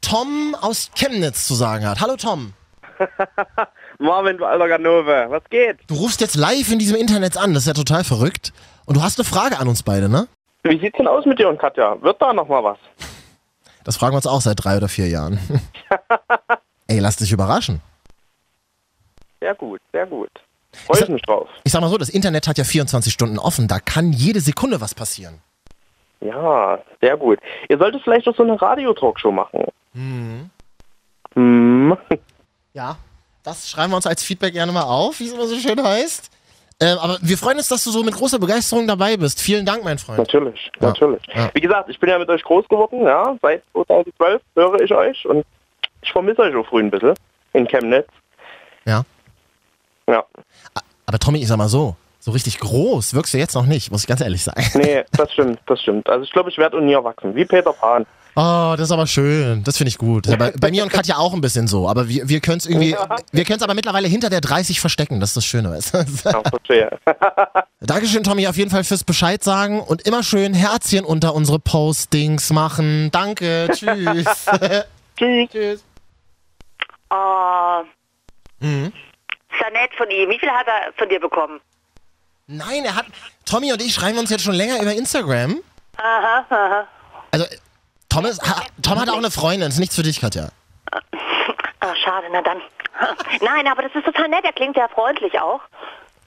[0.00, 2.00] Tom aus Chemnitz zu sagen hat.
[2.00, 2.54] Hallo Tom.
[3.98, 5.80] Marvin, du alter Ganove, was geht?
[5.86, 8.54] Du rufst jetzt live in diesem Internet an, das ist ja total verrückt.
[8.86, 10.28] Und du hast eine Frage an uns beide, ne?
[10.62, 12.00] Wie sieht's denn aus mit dir und Katja?
[12.00, 12.78] Wird da noch mal was?
[13.84, 15.38] Das fragen wir uns auch seit drei oder vier Jahren.
[16.86, 17.80] Ey, lass dich überraschen.
[19.40, 20.30] Sehr gut, sehr gut.
[20.72, 21.48] Freue ich mich drauf.
[21.62, 24.80] Ich sag mal so, das Internet hat ja 24 Stunden offen, da kann jede Sekunde
[24.80, 25.38] was passieren.
[26.20, 27.38] Ja, sehr gut.
[27.68, 29.66] Ihr solltet vielleicht auch so eine Radio-Talkshow machen.
[29.92, 30.50] Hm.
[32.72, 32.96] Ja,
[33.42, 36.30] das schreiben wir uns als Feedback gerne mal auf, wie es immer so schön heißt.
[36.80, 39.40] Ähm, aber wir freuen uns, dass du so mit großer Begeisterung dabei bist.
[39.40, 40.18] Vielen Dank, mein Freund.
[40.18, 40.88] Natürlich, Ja.
[40.88, 41.22] natürlich.
[41.34, 41.50] Ja.
[41.54, 43.36] Wie gesagt, ich bin ja mit euch groß geworden, ja.
[43.42, 45.44] Seit 2012 höre ich euch und
[46.02, 47.14] ich vermisse euch auch früh ein bisschen
[47.52, 48.08] in Chemnitz.
[48.84, 49.04] Ja.
[50.08, 50.24] Ja.
[51.06, 54.02] Aber Tommy, ich sag mal so, so richtig groß wirkst du jetzt noch nicht, muss
[54.02, 54.62] ich ganz ehrlich sagen.
[54.74, 56.08] Nee, das stimmt, das stimmt.
[56.08, 57.34] Also ich glaube, ich werde nie erwachsen.
[57.34, 58.04] Wie Peter Pan.
[58.36, 59.62] Oh, das ist aber schön.
[59.64, 60.26] Das finde ich gut.
[60.26, 61.88] Ja bei, bei mir und Katja auch ein bisschen so.
[61.88, 63.16] Aber wir, wir können es irgendwie, Ja.
[63.32, 65.20] wir können es aber mittlerweile hinter der 30 verstecken.
[65.20, 65.70] Das ist das Schöne.
[65.70, 65.98] Weißt du?
[66.30, 66.98] Ja, verstehe.
[67.80, 72.50] Dankeschön, Tommy, auf jeden Fall fürs Bescheid sagen und immer schön Herzchen unter unsere Postings
[72.50, 73.10] machen.
[73.12, 73.68] Danke.
[73.74, 74.24] Tschüss.
[75.16, 75.50] Tschüss.
[75.50, 75.84] Tschüss.
[77.10, 77.82] Oh,
[78.60, 78.86] Mhm.
[78.86, 80.28] ist ja nett von ihm.
[80.30, 81.60] Wie viel hat er von dir bekommen?
[82.46, 83.06] Nein, er hat.
[83.44, 85.58] Tommy und ich schreiben uns jetzt schon länger über Instagram.
[85.96, 86.86] Aha, aha.
[87.30, 87.46] Also,
[88.14, 89.62] Thomas, ha, Tom hat auch eine Freundin.
[89.62, 90.48] Das ist nichts für dich, Katja.
[91.80, 92.58] Ah, schade, na dann.
[93.40, 94.44] Nein, aber das ist total nett.
[94.44, 95.60] Er klingt sehr freundlich auch.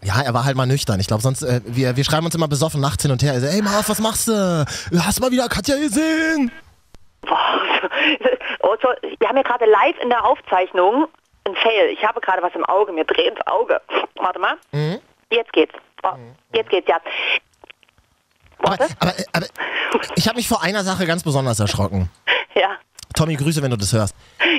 [0.04, 1.00] Ja, er war halt mal nüchtern.
[1.00, 3.34] Ich glaube, sonst, äh, wir, wir schreiben uns immer besoffen nachts hin und her.
[3.34, 4.66] Er hey Marv, was machst du?
[4.92, 6.52] Du hast mal wieder Katja gesehen.
[7.22, 7.62] Boah,
[8.60, 8.90] oh, so,
[9.20, 11.08] wir haben ja gerade live in der Aufzeichnung
[11.46, 11.90] ein Fail.
[11.90, 13.82] Ich habe gerade was im Auge, mir dreht das Auge.
[14.16, 14.58] Warte mal.
[14.72, 15.00] Mhm.
[15.32, 15.74] Jetzt geht's.
[16.04, 16.10] Oh,
[16.54, 17.00] jetzt geht's, ja.
[18.60, 19.46] Aber, aber, aber
[20.16, 22.10] ich habe mich vor einer Sache ganz besonders erschrocken.
[22.56, 22.70] Ja.
[23.16, 24.16] Tommy, Grüße, wenn du das hörst.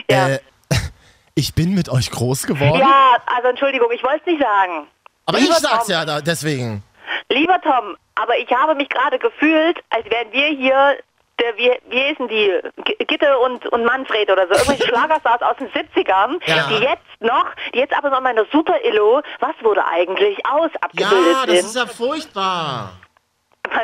[0.09, 0.29] Ja.
[0.29, 0.39] Äh,
[1.35, 2.79] ich bin mit euch groß geworden.
[2.79, 4.87] Ja, also Entschuldigung, ich wollte es nicht sagen.
[5.27, 6.85] aber Lieber ich sag's Tom, ja da, deswegen.
[7.29, 10.97] Lieber Tom, aber ich habe mich gerade gefühlt, als wären wir hier,
[11.41, 12.53] der, wie, wie hießen die,
[12.85, 16.69] G- Gitte und, und Manfred oder so, irgendwelche Schlagerstars aus den 70ern, Ja.
[16.69, 20.71] die jetzt noch, die jetzt aber noch mal in der Super-Illo, was wurde eigentlich aus,
[20.81, 21.67] abgebildet Ja, das sind.
[21.67, 22.93] ist ja furchtbar.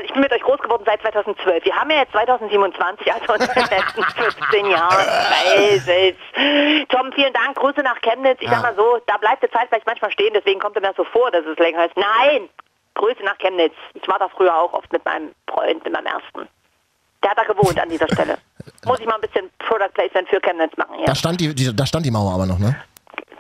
[0.05, 1.65] Ich bin mit euch groß geworden seit 2012.
[1.65, 5.07] Wir haben ja jetzt 2027, also in den letzten 15 Jahren.
[5.07, 6.87] Weiß es.
[6.89, 7.57] Tom, vielen Dank.
[7.57, 8.39] Grüße nach Chemnitz.
[8.41, 8.55] Ich Ja.
[8.61, 11.05] sag mal so, da bleibt die Zeit vielleicht manchmal stehen, deswegen kommt mir das so
[11.05, 11.97] vor, dass es länger ist.
[11.97, 12.49] Nein!
[12.95, 13.75] Grüße nach Chemnitz.
[13.95, 16.49] Ich war da früher auch oft mit meinem Freund, mit meinem ersten.
[17.23, 18.39] Der hat da gewohnt an dieser Stelle.
[18.85, 21.07] Muss ich mal ein bisschen Product Placement für Chemnitz machen hier.
[21.07, 22.77] Da stand die, die, da stand die Mauer aber noch, ne?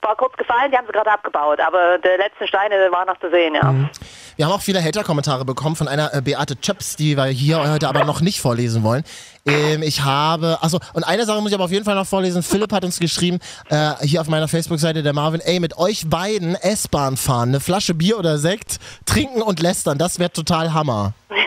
[0.04, 3.30] War kurz gefallen, die haben sie gerade abgebaut, aber die letzten Steine waren noch zu
[3.30, 3.72] sehen, ja.
[3.72, 3.88] Mhm.
[4.36, 7.88] Wir haben auch viele Hater-Kommentare bekommen von einer äh, Beate Chöps, die wir hier heute
[7.88, 9.02] aber noch nicht vorlesen wollen.
[9.46, 12.42] Ähm, ich habe, achso, und eine Sache muss ich aber auf jeden Fall noch vorlesen.
[12.42, 13.38] Philipp hat uns geschrieben,
[13.70, 17.94] äh, hier auf meiner Facebook-Seite, der Marvin, ey, mit euch beiden S-Bahn fahren, eine Flasche
[17.94, 21.14] Bier oder Sekt, trinken und lästern, das wäre total Hammer.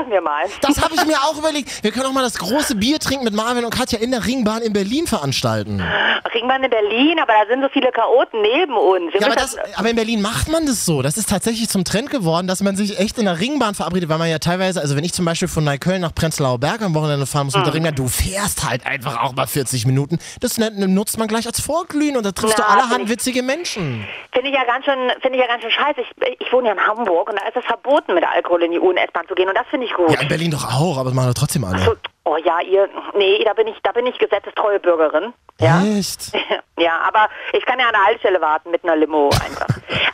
[0.00, 0.44] Das verlosen wir mal.
[0.62, 1.82] Das habe ich mir auch überlegt.
[1.82, 4.62] Wir können auch mal das große Bier trinken mit Marvin und Katja in der Ringbahn
[4.62, 5.82] in Berlin veranstalten.
[6.34, 9.12] Ringbahn in Berlin, aber da sind so viele Chaoten neben uns.
[9.18, 11.02] Ja, aber, das, aber in Berlin macht man das so.
[11.02, 14.18] Das ist tatsächlich zum Trend geworden, dass man sich echt in der Ringbahn verabredet, weil
[14.18, 17.26] man ja teilweise, also wenn ich zum Beispiel von Neukölln nach Prenzlauer Berg am Wochenende
[17.26, 20.18] fahren muss mit der Ringbahn, du fährst halt einfach auch mal 40 Minuten.
[20.40, 24.06] Das nutzt man gleich als Vorglühen und da triffst Na, du allerhand ich- witzige Menschen.
[24.32, 26.00] Finde ich ja ganz schön, finde ich ja ganz schön scheiße.
[26.00, 28.78] Ich, ich wohne ja in Hamburg und da ist es verboten, mit Alkohol in die
[28.80, 30.12] U- und S-Bahn zu gehen und das finde ich gut.
[30.12, 31.78] Ja, in Berlin doch auch, aber das machen doch trotzdem alle.
[31.80, 35.32] So, oh ja, ihr, nee, da bin ich, da bin ich gesetzestreue Bürgerin.
[35.60, 35.82] Ja.
[35.84, 36.32] Echt?
[36.80, 39.66] Ja, aber ich kann ja an der Haltestelle warten mit einer Limo einfach.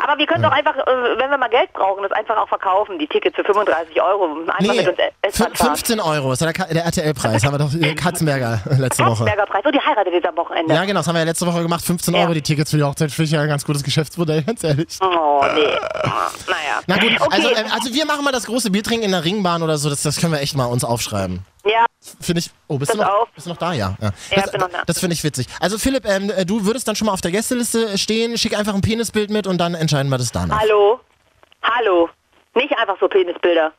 [0.02, 2.98] aber wir können doch einfach, äh, wenn wir mal Geld brauchen, das einfach auch verkaufen,
[2.98, 4.37] die Tickets für 35 Euro.
[4.40, 5.66] Einfach Nee, mit uns S-Bahn fün- fahren.
[5.76, 7.44] 15 Euro, das ist ja der, der RTL-Preis.
[7.44, 9.24] haben wir doch äh, Katzenberger letzte Woche.
[9.24, 9.62] Katzenberger Preis.
[9.66, 10.74] Oh, die heiratet jetzt am Wochenende.
[10.74, 11.85] Ja, genau, das haben wir ja letzte Woche gemacht.
[11.85, 12.20] 15 Ja.
[12.22, 13.11] Euro die Tickets für die Hochzeit.
[13.11, 14.88] Finde ich ja ein ganz gutes Geschäftsmodell, ganz ehrlich.
[15.00, 15.62] Oh, nee.
[16.46, 16.81] Naja.
[16.87, 17.29] Na gut, okay.
[17.31, 20.16] also, also wir machen mal das große Biertrinken in der Ringbahn oder so, das, das
[20.20, 21.44] können wir echt mal uns aufschreiben.
[21.64, 21.85] ja,
[22.20, 22.50] Finde ich.
[22.68, 23.29] Oh, bist Das du noch, auch.
[23.35, 23.72] bist du noch da?
[23.72, 23.96] Ja.
[24.00, 24.11] ja.
[24.31, 24.83] Ja, das bin noch da.
[24.87, 25.46] das finde ich witzig.
[25.61, 28.80] Also Philipp, ähm, du würdest dann schon mal auf der Gästeliste stehen, schick einfach ein
[28.80, 30.60] Penisbild mit und dann entscheiden wir das danach.
[30.60, 31.00] hallo.
[31.62, 32.08] Hallo.
[32.54, 33.72] Nicht einfach so Penisbilder.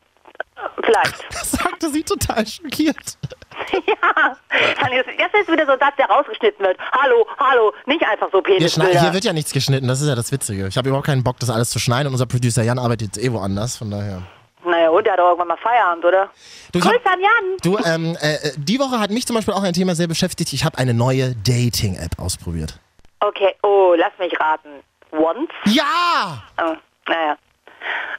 [0.84, 1.24] Vielleicht.
[1.32, 3.18] Das sagte sie total schockiert.
[3.86, 4.36] ja.
[4.50, 6.78] Das ist wieder so ein Satz, der rausgeschnitten wird.
[6.92, 7.72] Hallo, hallo.
[7.86, 9.00] Nicht einfach so Penisbilder.
[9.00, 10.68] hier wird ja nichts geschnitten, das ist ja das Witzige.
[10.68, 13.24] Ich habe überhaupt keinen Bock, das alles zu schneiden und unser Producer Jan arbeitet jetzt
[13.24, 14.22] eh woanders, von daher.
[14.68, 16.30] Naja, und der hat doch irgendwann mal Feierabend, oder?
[16.72, 17.56] Du, hab- Grüß an Jan.
[17.62, 20.52] Du, ähm, äh, die Woche hat mich zum Beispiel auch ein Thema sehr beschäftigt.
[20.52, 22.78] Ich habe eine neue Dating-App ausprobiert.
[23.20, 24.68] Okay, oh, lass mich raten.
[25.12, 25.50] Once?
[25.66, 26.42] Ja!
[26.62, 26.74] Oh,
[27.08, 27.36] naja.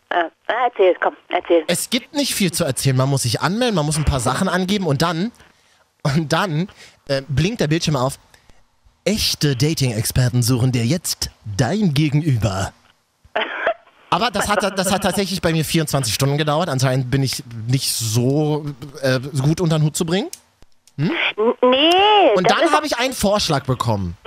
[0.09, 1.63] Äh, erzähl, komm, erzähl.
[1.67, 2.97] Es gibt nicht viel zu erzählen.
[2.97, 5.31] Man muss sich anmelden, man muss ein paar Sachen angeben und dann,
[6.03, 6.67] und dann
[7.07, 8.17] äh, blinkt der Bildschirm auf.
[9.05, 12.73] Echte Dating-Experten suchen dir jetzt dein Gegenüber.
[14.11, 16.67] Aber das hat, das hat tatsächlich bei mir 24 Stunden gedauert.
[16.69, 18.65] Anscheinend bin ich nicht so
[19.01, 20.29] äh, gut unter den Hut zu bringen.
[20.97, 21.11] N
[21.61, 22.33] nee.
[22.35, 24.17] Und dann habe ich einen Vorschlag bekommen.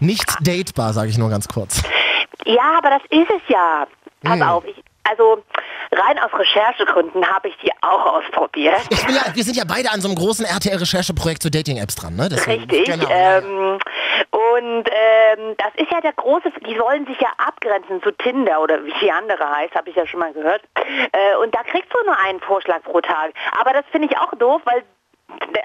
[0.00, 1.82] Nicht datebar, sage ich nur ganz kurz.
[2.44, 3.86] Ja, aber das ist es ja.
[4.22, 4.42] Pass Hm.
[4.42, 5.42] auf, ich, also
[5.92, 8.80] rein aus Recherchegründen habe ich die auch ausprobiert.
[9.08, 12.28] Ja, wir sind ja beide an so einem großen RTL-Rechercheprojekt zu Dating-Apps dran, ne?
[12.30, 12.86] Deswegen- Richtig.
[12.86, 13.78] Genau, ähm,
[14.52, 18.84] und ähm, das ist ja der große, die wollen sich ja abgrenzen zu Tinder oder
[18.84, 20.62] wie die andere heißt, habe ich ja schon mal gehört.
[21.12, 23.32] Äh, und da kriegst du nur einen Vorschlag pro Tag.
[23.58, 24.82] Aber das finde ich auch doof, weil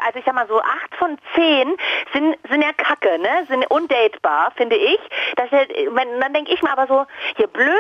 [0.06, 1.76] also ich sag mal so, acht von zehn
[2.14, 3.46] sind, sind ja kacke, ne?
[3.48, 5.00] Sind undatebar, finde ich.
[5.36, 7.78] Das, wenn, dann denke ich mir aber so, hier blöden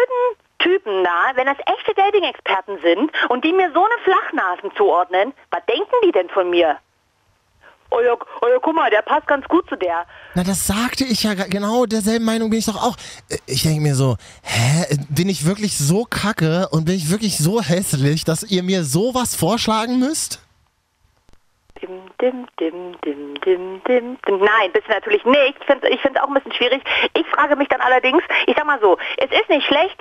[0.60, 5.66] Typen da, wenn das echte Dating-Experten sind und die mir so eine Flachnasen zuordnen, was
[5.66, 6.78] denken die denn von mir?
[7.92, 10.06] Oh ja, oh ja, guck mal, der passt ganz gut zu der.
[10.36, 12.96] Na, das sagte ich ja, ge- genau derselben Meinung bin ich doch auch.
[13.30, 17.40] Äh, Ich denke mir so, hä, bin ich wirklich so kacke und bin ich wirklich
[17.40, 20.40] so hässlich, dass ihr mir sowas vorschlagen müsst?
[21.82, 24.40] Dim, dim, dim, dim, dim, dim, dim.
[24.40, 25.56] Nein, bist du natürlich nicht.
[25.90, 26.82] Ich finde es auch ein bisschen schwierig.
[27.14, 29.98] Ich frage mich dann allerdings, ich sag mal so, es ist nicht schlecht,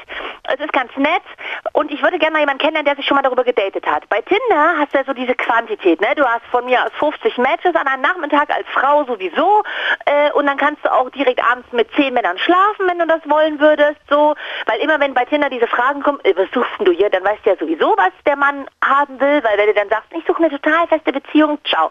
[0.52, 1.22] es ist ganz nett
[1.74, 4.08] und ich würde gerne mal jemanden kennenlernen, der sich schon mal darüber gedatet hat.
[4.08, 6.08] Bei Tinder hast du ja so diese Quantität, ne?
[6.16, 9.62] Du hast von mir aus 50 Matches an einem Nachmittag als Frau sowieso
[10.06, 13.20] äh, und dann kannst du auch direkt abends mit 10 Männern schlafen, wenn du das
[13.28, 14.34] wollen würdest, so.
[14.66, 17.46] Weil immer wenn bei Tinder diese Fragen kommen, äh, was suchst du hier, dann weißt
[17.46, 20.42] du ja sowieso, was der Mann haben will, weil wenn du dann sagst, ich suche
[20.42, 21.90] eine total feste Beziehung, ciao,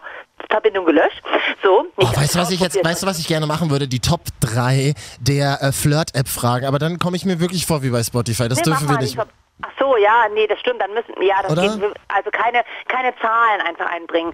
[0.50, 1.22] Verbindung gelöscht.
[1.62, 1.86] So.
[1.96, 3.88] Oh, nicht, weißt du, was ich jetzt, weißt du, was ich gerne machen würde?
[3.88, 6.66] Die Top 3 der äh, Flirt-App-Fragen.
[6.66, 8.48] Aber dann komme ich mir wirklich vor wie bei Spotify.
[8.48, 9.18] Das Nee, dürfen wir nicht.
[9.18, 10.80] Ach so, ja, nee, das stimmt.
[10.80, 14.32] Dann müssen, ja, das geht, also keine, keine Zahlen einfach einbringen.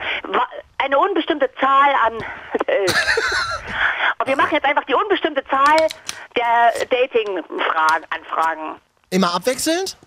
[0.79, 2.19] Eine unbestimmte Zahl an.
[2.67, 2.87] Äh,
[4.21, 5.77] und wir machen jetzt einfach die unbestimmte Zahl
[6.37, 8.81] der Dating-Anfragen.
[9.11, 9.99] Immer abwechselnd?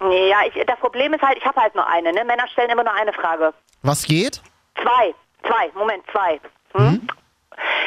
[0.00, 2.12] Nee, ja, ich, das Problem ist halt, ich habe halt nur eine.
[2.12, 2.24] Ne?
[2.24, 3.52] Männer stellen immer nur eine Frage.
[3.82, 4.40] Was geht?
[4.80, 5.14] Zwei,
[5.46, 6.40] zwei, Moment, zwei.
[6.74, 7.06] Hm?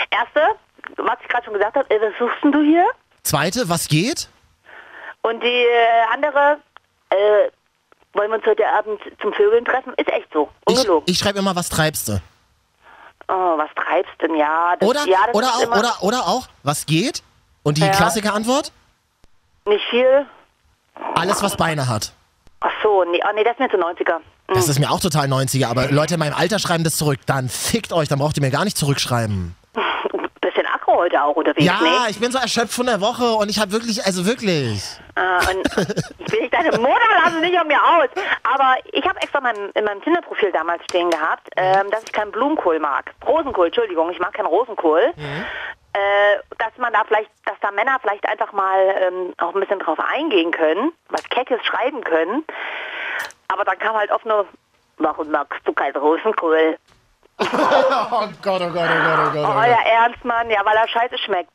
[0.10, 0.42] Erste,
[0.98, 2.86] was ich gerade schon gesagt habe, was suchst du hier?
[3.24, 4.30] Zweite, was geht?
[5.22, 6.58] Und die äh, andere,
[7.10, 7.50] äh,
[8.14, 9.94] wollen wir uns heute Abend zum Vögeln treffen?
[9.98, 11.04] Ist echt so, Ich, ungelogen.
[11.08, 12.22] ich schreibe immer, was treibst du?
[13.28, 14.36] oh, was treibst denn?
[14.36, 17.24] Ja, das, Oder, ja, das oder, ist auch, oder, oder auch, was geht?
[17.64, 17.92] Und die Ja.
[17.92, 18.72] Klassikerantwort?
[19.66, 20.26] nicht viel.
[21.16, 22.12] Alles, was Beine hat.
[22.60, 24.20] Ach so, nee, oh, nee, das ist mir zu 90er.
[24.54, 27.20] Das ist mir auch total 90er, aber Leute in meinem Alter schreiben das zurück.
[27.26, 29.56] Dann fickt euch, dann braucht ihr mir gar nicht zurückschreiben.
[30.42, 32.10] Bisschen aggro heute auch unterwegs, Ja, ne?
[32.10, 34.82] ich bin so erschöpft von der Woche und ich habe wirklich, also wirklich.
[35.16, 35.68] Äh, und
[36.18, 38.10] ich will deine Mutter lassen nicht an mir aus.
[38.44, 42.32] Aber ich habe extra mein, in meinem Tinder-Profil damals stehen gehabt, ähm, dass ich keinen
[42.32, 43.14] Blumenkohl mag.
[43.26, 45.14] Rosenkohl, Entschuldigung, ich mag keinen Rosenkohl.
[45.94, 49.80] Äh, dass man da vielleicht, dass da Männer vielleicht einfach mal ähm, auch ein bisschen
[49.80, 52.46] drauf eingehen können, was Keckes schreiben können.
[53.52, 54.46] Aber dann kam halt oft nur,
[54.98, 56.78] warum magst du keinen Rosenkohl?
[57.44, 59.50] Oh Gott, oh Gott, oh Gott, oh Gott.
[59.50, 61.50] Oh ja, ernst, Mann, ja, weil er scheiße schmeckt.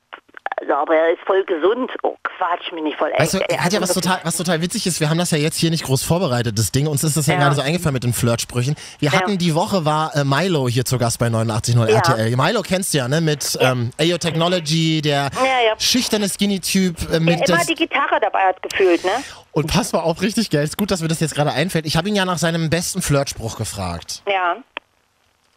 [0.59, 1.91] Also, aber er ist voll gesund.
[2.03, 3.21] Oh, Quatsch, mich nicht voll echt.
[3.21, 5.37] Weißt du, ey, hat ja was total, was total witzig ist, wir haben das ja
[5.39, 6.87] jetzt hier nicht groß vorbereitet, das Ding.
[6.87, 7.41] Uns ist das ja, Ja.
[7.41, 8.75] gerade so eingefallen mit den Flirtsprüchen.
[8.99, 9.19] Wir Ja.
[9.21, 11.97] hatten die Woche, war äh, Milo hier zu Gast bei 89.0 Ja.
[11.97, 12.35] RTL.
[12.37, 13.21] Milo kennst du ja, ne?
[13.21, 15.31] Mit ähm, AO Technology, der
[15.79, 17.03] schüchterne Skinny-Typ.
[17.03, 19.11] Äh, Der mit immer die Gitarre dabei hat gefühlt, ne?
[19.53, 20.65] und pass mal auf, richtig geil.
[20.65, 21.85] Ist gut, dass mir das jetzt gerade einfällt.
[21.87, 24.23] Ich habe ihn ja nach seinem besten Flirtspruch gefragt.
[24.27, 24.57] Ja.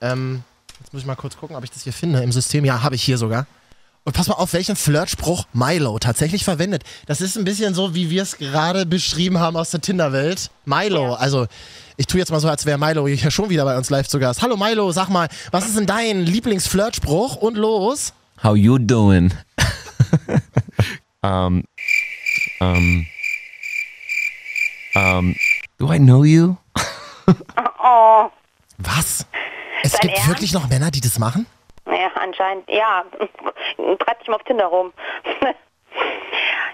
[0.02, 0.44] Ähm,
[0.82, 2.64] jetzt muss ich mal kurz gucken, ob ich das hier finde im System.
[2.66, 3.46] Ja, habe ich hier sogar.
[4.06, 6.84] Und pass mal auf, welchen Flirtspruch Milo tatsächlich verwendet.
[7.06, 10.50] Das ist ein bisschen so, wie wir es gerade beschrieben haben aus der Tinder-Welt.
[10.66, 11.14] Milo, Ja.
[11.16, 11.48] also
[11.98, 14.20] ich tue jetzt mal so, als wäre Milo hier schon wieder bei uns live zu
[14.20, 14.42] Gast.
[14.42, 17.36] Hallo Milo, sag mal, was ist denn dein Lieblingsflirtspruch?
[17.36, 18.14] Und los.
[18.42, 19.34] How you doing?
[21.22, 21.64] um,
[22.62, 23.06] um,
[24.96, 25.36] um,
[25.78, 26.56] do I know you?
[27.82, 28.30] Oh,
[28.80, 29.26] Was?
[29.84, 30.28] Es Dein gibt Ernst?
[30.30, 31.46] wirklich noch Männer, die das machen?
[31.86, 33.04] naja, anscheinend, ja.
[34.00, 34.94] Treib dich mal auf Tinder rum.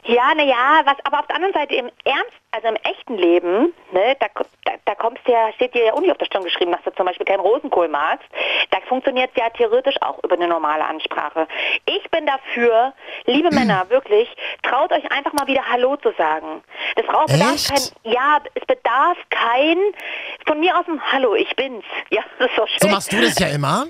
[0.05, 4.15] ja, naja, was aber auf der anderen Seite im Ernst, also im echten Leben, ne,
[4.19, 4.27] da,
[4.65, 6.83] da, da kommst du ja, steht dir ja auch nicht auf der Stirn geschrieben, dass
[6.83, 8.27] du zum Beispiel keinen Rosenkohl magst.
[8.71, 11.47] Da funktioniert es ja theoretisch auch über eine normale Ansprache.
[11.85, 12.93] Ich bin dafür,
[13.25, 14.29] liebe Männer, wirklich,
[14.63, 16.63] traut euch einfach mal wieder Hallo zu sagen.
[16.95, 19.77] Das braucht bedarf kein, ja, es bedarf kein,
[20.45, 21.83] von mir aus ein Hallo, ich bin's.
[22.09, 22.77] Ja, das ist so schön.
[22.79, 23.87] So machst du das ja immer.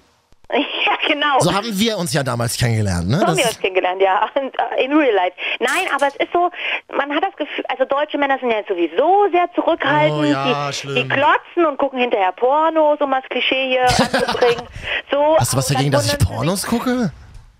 [0.86, 1.39] Ja, genau.
[1.39, 3.19] So haben wir uns ja damals kennengelernt, ne?
[3.19, 4.29] So haben wir uns kennengelernt, ja.
[4.36, 5.34] Und, äh, In real life.
[5.60, 6.49] Nein, aber es ist so,
[6.95, 10.19] man hat das Gefühl, also deutsche Männer sind ja sowieso sehr zurückhaltend.
[10.19, 10.95] Oh ja, die, schlimm.
[10.95, 14.63] die klotzen und gucken hinterher Pornos, um das Klischee hier anzubringen.
[15.12, 16.97] So, Hast du was dagegen, dass ich Pornos gucke?
[16.97, 17.12] sich-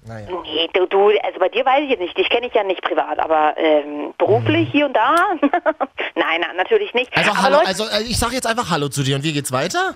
[0.08, 2.84] Nee, du, du, also bei dir weiß ich jetzt nicht, dich kenne ich ja nicht
[2.84, 5.16] privat, aber ähm, beruflich hier und da?
[6.14, 7.10] Nein, na, natürlich nicht.
[7.18, 9.34] Also, aber hallo, Leute, also äh, ich sag jetzt einfach Hallo zu dir und wie
[9.34, 9.96] geht's weiter?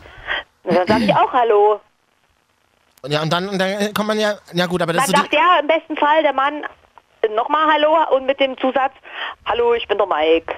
[0.63, 1.79] dann sag ich auch Hallo.
[3.07, 5.23] Ja, und dann, und dann kommt man ja, ja gut, aber das Dann ist so
[5.23, 6.63] sagt ja im besten Fall der Mann,
[7.35, 8.93] nochmal Hallo und mit dem Zusatz,
[9.45, 10.53] Hallo, ich bin der Mike.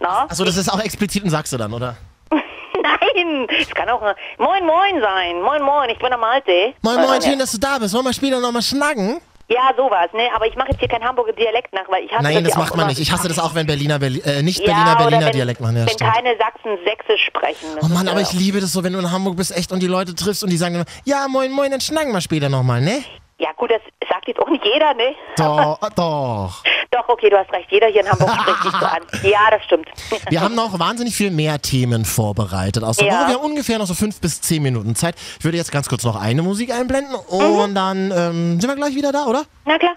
[0.00, 0.24] Na?
[0.24, 1.96] Achso, das ist auch explizit und sagst du dann, oder?
[2.30, 4.00] Nein, es kann auch
[4.38, 5.42] Moin Moin sein.
[5.42, 6.74] Moin Moin, ich bin der Malte.
[6.82, 7.94] Moin, moin, schön, dass du da bist.
[7.94, 9.20] Wollen wir später nochmal schnacken?
[9.52, 10.28] Ja, sowas, ne?
[10.32, 12.58] Aber ich mache jetzt hier keinen Hamburger Dialekt nach, weil ich hasse Nein, das auch
[12.58, 13.00] macht man nicht.
[13.00, 15.76] Ich hasse das auch, wenn Berliner, Berli äh, nicht ja, Berliner, Berliner wenn, Dialekt machen.
[15.76, 16.12] Ja, wenn stimmt.
[16.12, 17.66] keine Sachsen Sächsisch sprechen.
[17.74, 19.82] Das Oh Mann, aber ich liebe das so, wenn du in Hamburg bist, echt und
[19.82, 22.80] die Leute triffst und die sagen immer, ja, moin, moin, dann schnacken wir später nochmal,
[22.80, 23.02] ne?
[23.38, 23.80] Ja gut, das
[24.20, 25.14] sagt jetzt auch nicht jeder, ne?
[25.36, 26.62] Doch, doch.
[26.90, 27.70] Doch, okay, du hast recht.
[27.70, 29.00] Jeder hier in Hamburg spricht dich so an.
[29.22, 29.88] Ja, das stimmt.
[30.28, 32.82] Wir haben noch wahnsinnig viel mehr Themen vorbereitet.
[32.82, 33.12] Aus der Ja.
[33.20, 33.28] Woche.
[33.28, 35.14] Wir haben ungefähr noch so fünf bis zehn Minuten Zeit.
[35.38, 38.94] Ich würde jetzt ganz kurz noch eine Musik einblenden und dann ähm, sind wir gleich
[38.94, 39.44] wieder da, oder?
[39.64, 39.92] Na klar.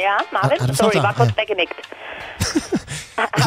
[0.00, 0.74] Ja, Marvin?
[0.74, 1.36] Sorry, war kurz ja.
[1.36, 1.74] weggenickt.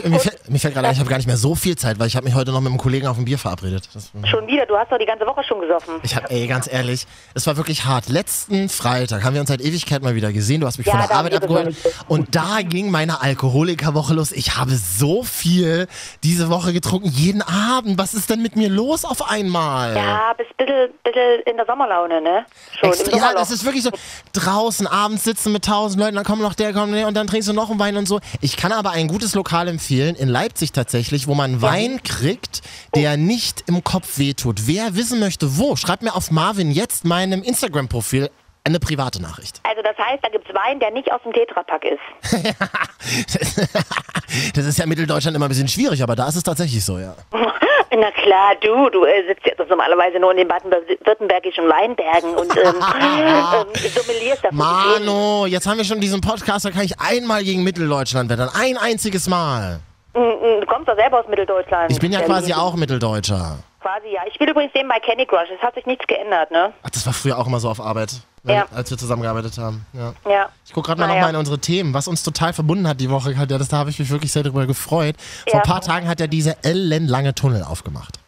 [0.07, 1.99] Ich, mir, fällt, mir fällt gerade ein, ich habe gar nicht mehr so viel Zeit,
[1.99, 3.89] weil ich habe mich heute noch mit einem Kollegen auf ein Bier verabredet.
[3.93, 5.95] Das, Schon wieder, du hast doch die ganze Woche schon gesoffen.
[6.03, 8.09] ich habe, ey, ganz ehrlich, es war wirklich hart.
[8.09, 10.61] Letzten Freitag haben wir uns seit Ewigkeit mal wieder gesehen.
[10.61, 11.75] Du hast mich Ja, von der Arbeit abgeholt.
[12.07, 14.31] Und da ging meine Alkoholikerwoche los.
[14.31, 15.87] Ich habe so viel
[16.23, 17.97] diese Woche getrunken, jeden Abend.
[17.97, 19.95] Was ist denn mit mir los auf einmal?
[19.95, 22.45] Ja, bist ein bisschen, bisschen in der Sommerlaune, ne?
[22.79, 23.91] Schon Extra, ja, das ist wirklich so.
[24.33, 27.49] Draußen abends sitzen mit tausend Leuten, dann kommt noch der, kommt der und dann trinkst
[27.49, 28.19] du noch einen Wein und so.
[28.41, 32.61] Ich kann aber ein gutes Lokal empfehlen, in Leipzig tatsächlich, wo man Wein kriegt,
[32.95, 34.67] der nicht im Kopf wehtut.
[34.67, 38.29] Wer wissen möchte, wo, schreibt mir auf Marvin jetzt meinem Instagram-Profil
[38.63, 39.61] eine private Nachricht.
[39.63, 41.99] Also das heißt, da gibt's Wein, der nicht aus dem Tetrapack ist.
[44.55, 46.99] das ist ja in Mitteldeutschland immer ein bisschen schwierig, aber da ist es tatsächlich so,
[46.99, 47.15] ja.
[47.89, 52.63] Na klar, du, du äh, sitzt jetzt normalerweise nur in den baden-württembergischen Weinbergen und ähm,
[52.65, 55.05] ähm, sommelierst da vor dich hin.
[55.05, 58.49] Mano, jetzt haben wir schon diesen Podcast, da kann ich einmal gegen Mitteldeutschland wettern.
[58.53, 59.79] Ein einziges Mal.
[60.17, 61.91] Du kommst doch selber aus Mitteldeutschland.
[61.91, 63.59] Ich bin ja quasi auch Mitteldeutscher.
[63.81, 64.21] Quasi, ja.
[64.27, 65.47] Ich spiele übrigens nebenbei Candy Crush.
[65.55, 66.73] Es hat sich nichts geändert, ne?
[66.81, 68.65] Ach, das war früher auch immer so auf Arbeit, ne, Ja.
[68.73, 69.85] als wir zusammengearbeitet haben.
[69.93, 70.13] Ja.
[70.29, 70.49] Ja.
[70.65, 73.31] Ich gucke gerade mal nochmal in unsere Themen, was uns total verbunden hat die Woche.
[73.33, 75.15] Ja, das, da habe ich mich wirklich sehr darüber gefreut.
[75.43, 75.59] Vor Ja.
[75.59, 78.19] ein paar Tagen hat er diese ellenlange Tunnel aufgemacht.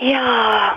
[0.00, 0.74] Ja.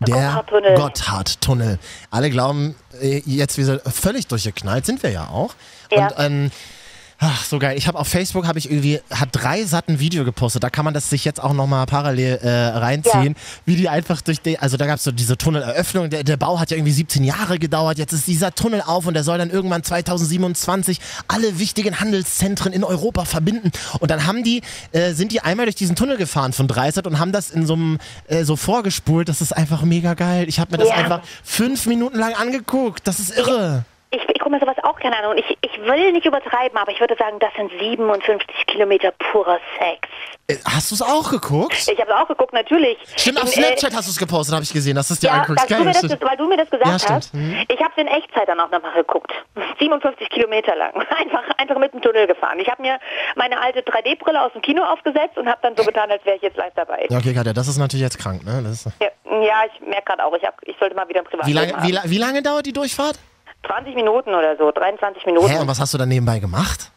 [0.00, 0.44] Der
[0.76, 1.78] Gotthardtunnel.
[2.10, 5.54] Alle glauben, äh, jetzt wir sind völlig durchgeknallt, sind wir ja auch.
[5.90, 6.06] Ja.
[6.08, 6.50] Und ähm,
[7.18, 7.78] Ach, so geil.
[7.78, 10.62] Ich habe auf Facebook habe ich irgendwie hat drei satten Video gepostet.
[10.62, 14.20] Da kann man das sich jetzt auch noch mal parallel äh, reinziehen, wie die einfach
[14.20, 16.10] durch die also da gab es so diese Tunneleröffnung.
[16.10, 17.96] Der, der Bau hat ja irgendwie 17 Jahre gedauert.
[17.96, 22.84] Jetzt ist dieser Tunnel auf und der soll dann irgendwann 2027 alle wichtigen Handelszentren in
[22.84, 23.72] Europa verbinden.
[23.98, 24.60] Und dann haben die
[24.92, 27.74] äh, sind die einmal durch diesen Tunnel gefahren von Dreisat und haben das in so
[27.74, 27.98] einem
[28.28, 29.30] äh, so vorgespult.
[29.30, 30.46] Das ist einfach mega geil.
[30.48, 30.96] Ich habe mir das Ja.
[30.96, 33.06] einfach fünf Minuten lang angeguckt.
[33.08, 33.84] Das ist irre.
[34.10, 36.92] Ich, ich gucke mir sowas auch gerne an und ich, ich will nicht übertreiben, aber
[36.92, 40.08] ich würde sagen, das sind 57 Kilometer purer Sex.
[40.46, 41.74] Äh, Hast du es auch geguckt?
[41.74, 42.96] Ich habe es auch geguckt, natürlich.
[43.16, 45.20] Stimmt, auf In, äh, Snapchat hast du es gepostet, habe ich gesehen, dass du es
[45.20, 45.68] dir Ja, anguckst.
[45.68, 46.22] dass du mir das, stimmt.
[46.22, 47.16] weil du mir das gesagt Ja, stimmt.
[47.16, 47.34] hast.
[47.34, 47.64] Mhm.
[47.68, 49.32] Ich habe es in Echtzeit dann auch nochmal geguckt.
[49.80, 50.92] 57 Kilometer lang.
[51.18, 52.58] Einfach, einfach mit dem Tunnel gefahren.
[52.60, 52.98] Ich habe mir
[53.34, 56.42] meine alte 3D-Brille aus dem Kino aufgesetzt und habe dann so getan, als wäre ich
[56.42, 57.06] jetzt live dabei.
[57.10, 58.60] Ja, okay, Katja, das ist natürlich jetzt krank, ne?
[58.62, 59.08] Das ist, Ja,
[59.42, 61.90] ja ich merke gerade auch, ich, hab, ich sollte mal wieder ein wie, lange, wie,
[61.92, 63.18] la- wie lange dauert die Durchfahrt?
[63.66, 65.48] 20 Minuten oder so, 23 Minuten.
[65.48, 66.92] Hä, und was hast du dann nebenbei gemacht?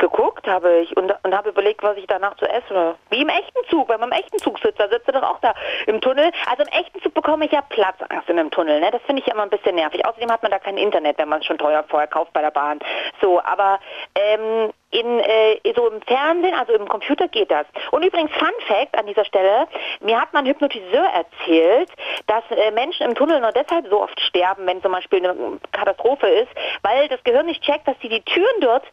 [0.00, 2.94] geguckt habe ich und, und habe überlegt, was ich danach zu essen.
[3.10, 5.38] Wie im echten Zug, wenn man im echten Zug sitzt, da sitzt du doch auch
[5.40, 5.54] da
[5.86, 6.32] im Tunnel.
[6.50, 8.80] Also im echten Zug bekomme ich ja Platzangst in einem Tunnel.
[8.80, 8.90] Ne?
[8.90, 10.04] Das finde ich ja immer ein bisschen nervig.
[10.04, 12.50] Außerdem hat man da kein Internet, wenn man es schon teuer vorher kauft bei der
[12.50, 12.80] Bahn.
[13.20, 13.78] So, aber
[14.14, 17.66] ähm, in, äh, so im Fernsehen, also im Computer geht das.
[17.92, 19.68] Und übrigens, Fun Fact an dieser Stelle,
[20.00, 21.90] mir hat mein Hypnotiseur erzählt,
[22.26, 26.26] dass äh, Menschen im Tunnel nur deshalb so oft sterben, wenn zum Beispiel eine Katastrophe
[26.26, 26.48] ist,
[26.82, 28.84] weil das Gehirn nicht checkt, dass sie die Türen dort,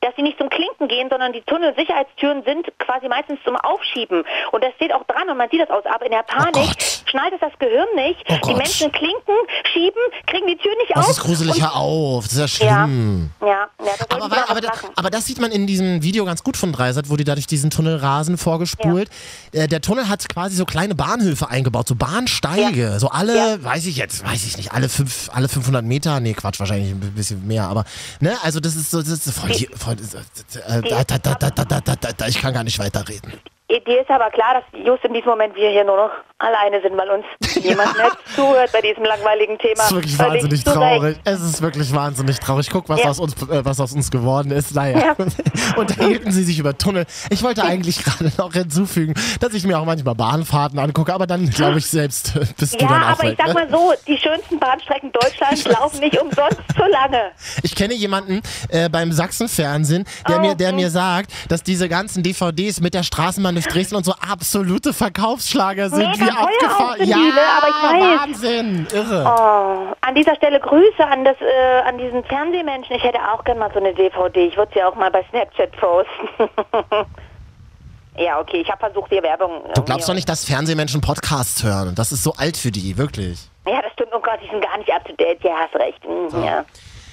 [0.00, 4.24] dass sie nicht zum Klinken gehen, sondern die Tunnelsicherheitstüren sind quasi meistens zum Aufschieben.
[4.52, 5.84] Und das steht auch dran und man sieht das aus.
[5.86, 7.02] Aber in der Panik Gott.
[7.06, 8.24] schnallt es das Gehirn nicht.
[8.28, 8.54] Oh die.
[8.54, 9.34] Menschen klinken,
[9.72, 11.10] schieben, kriegen die Tür nicht Das auf.
[11.10, 13.30] ist gruselig, hör auf, das ist ja Ja, schlimm.
[13.40, 14.90] ja, ja, da sollten Aber, aber, lachen.
[14.96, 17.46] aber das sieht man in diesem Video ganz gut von Dreisat, wo die da durch
[17.46, 19.08] diesen Tunnel rasen, vorgespult.
[19.52, 22.98] Äh, der Tunnel hat quasi so kleine Bahnhöfe eingebaut, so Bahnsteige.
[22.98, 23.62] So alle, Ja.
[23.62, 26.20] weiß ich jetzt, weiß ich nicht, alle, fünf, alle 500 Meter.
[26.20, 27.64] Nee, Quatsch, wahrscheinlich ein bisschen mehr.
[27.68, 27.84] Aber,
[28.20, 31.64] ne, also das ist so, das ist voll, voll, äh, da, da, da, da, da,
[31.64, 33.32] da, da, da, ich kann gar nicht weiterreden.
[33.70, 36.96] Dir ist aber klar, dass just in diesem Moment wir hier nur noch alleine sind,
[36.98, 37.24] weil uns
[37.64, 39.80] niemand mehr zuhört bei diesem langweiligen Thema.
[39.80, 41.16] Es ist wirklich wahnsinnig traurig.
[41.24, 42.68] Es ist wirklich wahnsinnig traurig.
[42.70, 43.08] Guck, was, Ja.
[43.10, 44.74] aus, uns, äh, was aus uns geworden ist.
[44.74, 45.26] Naja, Ja.
[45.76, 47.06] unterhielten sie sich über Tunnel.
[47.30, 51.48] Ich wollte eigentlich gerade noch hinzufügen, dass ich mir auch manchmal Bahnfahrten angucke, aber dann
[51.48, 53.38] glaube ich selbst, äh, bist du Ja, dann auch aber ich weg.
[53.38, 53.54] sag ne?
[53.54, 57.30] mal so, die schönsten Bahnstrecken Deutschlands laufen nicht umsonst so lange.
[57.62, 60.76] Ich kenne jemanden äh, beim Sachsenfernsehen, der, Oh, mir, der hm.
[60.76, 65.88] mir sagt, dass diese ganzen DVDs mit der Straßenbahn durch Dresden und so absolute Verkaufsschlager
[65.90, 65.98] sind.
[66.18, 66.96] Mega wie abgefahren.
[67.04, 67.40] ja, die, ne?
[67.58, 68.20] Aber ich weiß.
[68.20, 68.86] Wahnsinn.
[68.92, 69.24] Irre.
[69.26, 72.94] Oh, an dieser Stelle Grüße an, das, äh, an diesen Fernsehmenschen.
[72.96, 74.46] Ich hätte auch gern mal so eine DVD.
[74.46, 76.28] Ich würde sie auch mal bei Snapchat posten.
[78.16, 79.62] ja, okay, ich habe versucht, hier Werbung.
[79.74, 81.94] Du glaubst doch nicht, dass Fernsehmenschen Podcasts hören.
[81.94, 83.48] Das ist so alt für die, wirklich.
[83.66, 84.10] Ja, das stimmt.
[84.14, 85.42] Oh Gott, die sind gar nicht up to date.
[85.42, 86.02] Ja, hast recht.
[86.04, 86.64] Hm, Ja.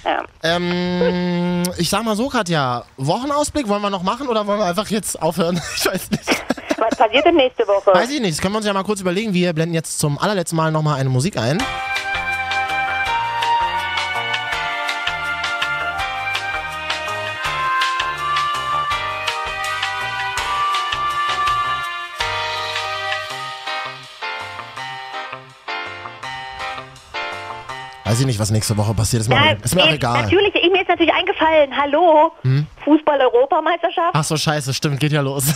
[0.04, 0.24] ja.
[0.44, 4.88] Ähm, ich sag mal so, Katja, Wochenausblick wollen wir noch machen oder wollen wir einfach
[4.90, 5.62] jetzt aufhören?
[5.78, 6.31] Ich weiß nicht.
[6.82, 7.94] Was passiert denn nächste Woche?
[7.94, 9.36] Weiß ich nicht, das können wir uns ja mal kurz überlegen.
[9.36, 11.62] Wir blenden jetzt zum allerletzten Mal nochmal eine Musik ein.
[28.06, 29.22] Weiß ich nicht, was nächste Woche passiert.
[29.22, 30.16] Ist mir, Ja, auch, ist mir auch egal.
[30.16, 30.24] Hm?
[30.24, 31.78] Natürlich, ich, mir ist natürlich eingefallen.
[31.80, 32.32] Hallo,
[32.84, 34.10] Fußball-Europameisterschaft.
[34.14, 35.46] Ach so, scheiße, stimmt, geht ja los.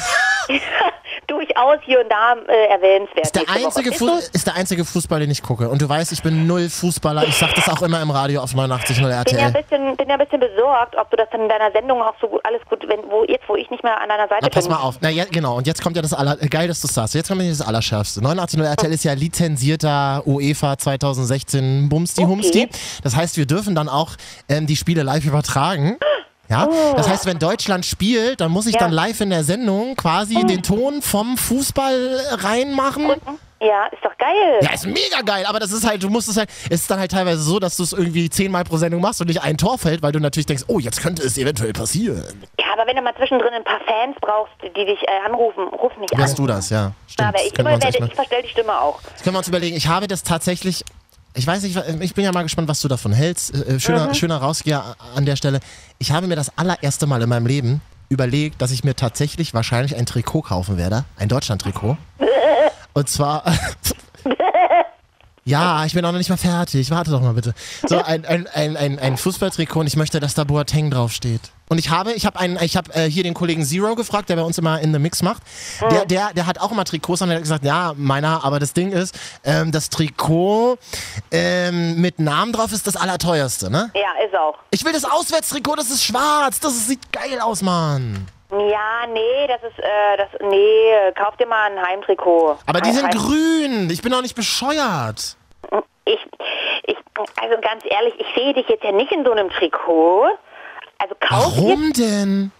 [1.27, 3.25] Durchaus hier und da äh, erwähnenswert.
[3.25, 4.17] Ist der, einzige Ist Fu so?
[4.33, 5.69] ist der einzige Fußball, den ich gucke.
[5.69, 7.23] Und du weißt, ich bin null Fußballer.
[7.27, 9.51] Ich sag das auch immer im Radio auf 89.0 bin ja, ein RTL.
[9.51, 12.27] bisschen, bin ja ein bisschen besorgt, ob du das dann in deiner Sendung auch so
[12.27, 14.65] gut, alles gut, wenn, wo, jetzt wo ich nicht mehr an deiner Seite Na, pass
[14.67, 14.73] bin.
[14.75, 14.97] mal auf.
[15.01, 15.57] Na ja, genau.
[15.57, 17.15] Und jetzt kommt ja das aller, äh, geil, dass du sagst.
[17.15, 18.21] Jetzt kommt ja das Allerschärfste.
[18.21, 22.29] 89.0 RTL ist ja lizenzierter UEFA 2016 Bumsti Okay.
[22.31, 22.69] Humsti.
[23.03, 24.11] Das heißt, wir dürfen dann auch
[24.49, 25.97] ähm, die Spiele live übertragen.
[26.49, 28.81] Ja, das heißt, wenn Deutschland spielt, dann muss ich Ja.
[28.81, 33.07] dann live in der Sendung quasi den Ton vom Fußball reinmachen.
[33.61, 34.59] Ja, ist doch geil.
[34.61, 36.99] Ja, ist mega geil, aber das ist halt, du musst es halt, es ist dann
[36.99, 39.77] halt teilweise so, dass du es irgendwie zehnmal pro Sendung machst und nicht ein Tor
[39.79, 42.43] fällt, weil du natürlich denkst, oh, jetzt könnte es eventuell passieren.
[42.59, 45.93] Ja, aber wenn du mal zwischendrin ein paar Fans brauchst, die dich äh, anrufen, ruf
[45.97, 46.19] mich an.
[46.19, 46.91] Wärst du das, ja.
[47.07, 47.33] Stimmt.
[47.33, 48.99] Wär ich ich verstell die Stimme auch.
[49.13, 49.75] Das können wir uns überlegen.
[49.77, 50.83] Ich habe das tatsächlich.
[51.35, 53.53] Ich weiß nicht, ich bin ja mal gespannt, was du davon hältst.
[53.53, 55.59] Äh, Schöner, schöner Rausgeher an der Stelle.
[55.99, 59.95] Ich habe mir das allererste Mal in meinem Leben überlegt, dass ich mir tatsächlich wahrscheinlich
[59.97, 61.03] ein Trikot kaufen werde.
[61.17, 61.97] Ein Deutschland-Trikot.
[62.93, 63.43] Und zwar.
[65.47, 66.89] Ja, ich bin auch noch nicht mal fertig.
[66.89, 67.53] Warte doch mal bitte.
[67.87, 71.39] So, ein, ein, ein, ein, ein Fußballtrikot und ich möchte, dass da Boateng draufsteht.
[71.69, 74.37] Und ich habe, ich habe einen, ich habe äh, hier den Kollegen Zero gefragt, der
[74.37, 75.43] bei uns immer in the Mix macht.
[75.91, 78.73] Der, der, der hat auch immer Trikots und der hat gesagt, ja, meiner, aber das
[78.73, 80.79] Ding ist, ähm, das Trikot
[81.29, 83.91] ähm, mit Namen drauf ist das allerteuerste, ne?
[83.93, 84.57] Ja, ist auch.
[84.71, 88.27] Ich will das Auswärtstrikot, das ist schwarz, das ist, sieht geil aus, Mann.
[88.51, 92.57] Ja, nee, das ist, äh, das, nee, kauf dir mal ein Heimtrikot.
[92.67, 95.35] Aber die sind Heim- grün, ich bin auch nicht bescheuert.
[96.05, 96.19] Ich,
[96.85, 96.95] ich,
[97.41, 100.27] also ganz ehrlich, ich sehe dich jetzt ja nicht in so einem Trikot.
[100.99, 102.51] Also kauf dir, Warum denn?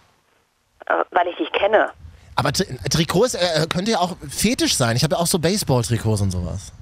[0.86, 1.90] äh, weil ich dich kenne.
[2.34, 4.96] Aber Tri Trikots äh, könnte ja auch fetisch sein.
[4.96, 6.72] Ich habe ja auch so Baseball-Trikots und sowas.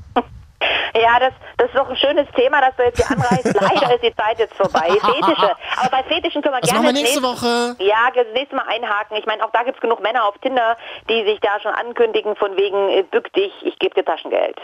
[0.97, 3.45] Ja, das, das ist doch ein schönes Thema, das du jetzt hier anreißt.
[3.61, 4.91] Leider ist die Zeit jetzt vorbei.
[4.91, 5.57] Fetische.
[5.77, 7.77] Aber bei Fetischen können wir Das gerne machen wir das nächste Woche.
[7.81, 9.17] Ja, das nächste Mal einhaken.
[9.17, 10.77] Ich meine, auch da gibt es genug Männer auf Tinder,
[11.09, 14.61] die sich da schon ankündigen von wegen, äh, bück dich, ich gebe dir Taschengeld.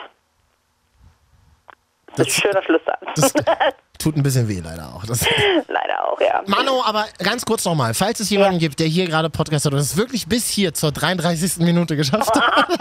[2.16, 3.34] Das ist ein schöner Schlusssatz.
[4.00, 5.04] Tut ein bisschen weh, leider auch.
[5.04, 5.20] Das
[5.68, 6.42] Leider auch, ja.
[6.46, 8.58] Mano, aber ganz kurz nochmal, falls es jemanden Ja.
[8.60, 11.58] gibt, der hier gerade Podcast hat und es wirklich bis hier zur 33.
[11.58, 12.68] Minute geschafft hat.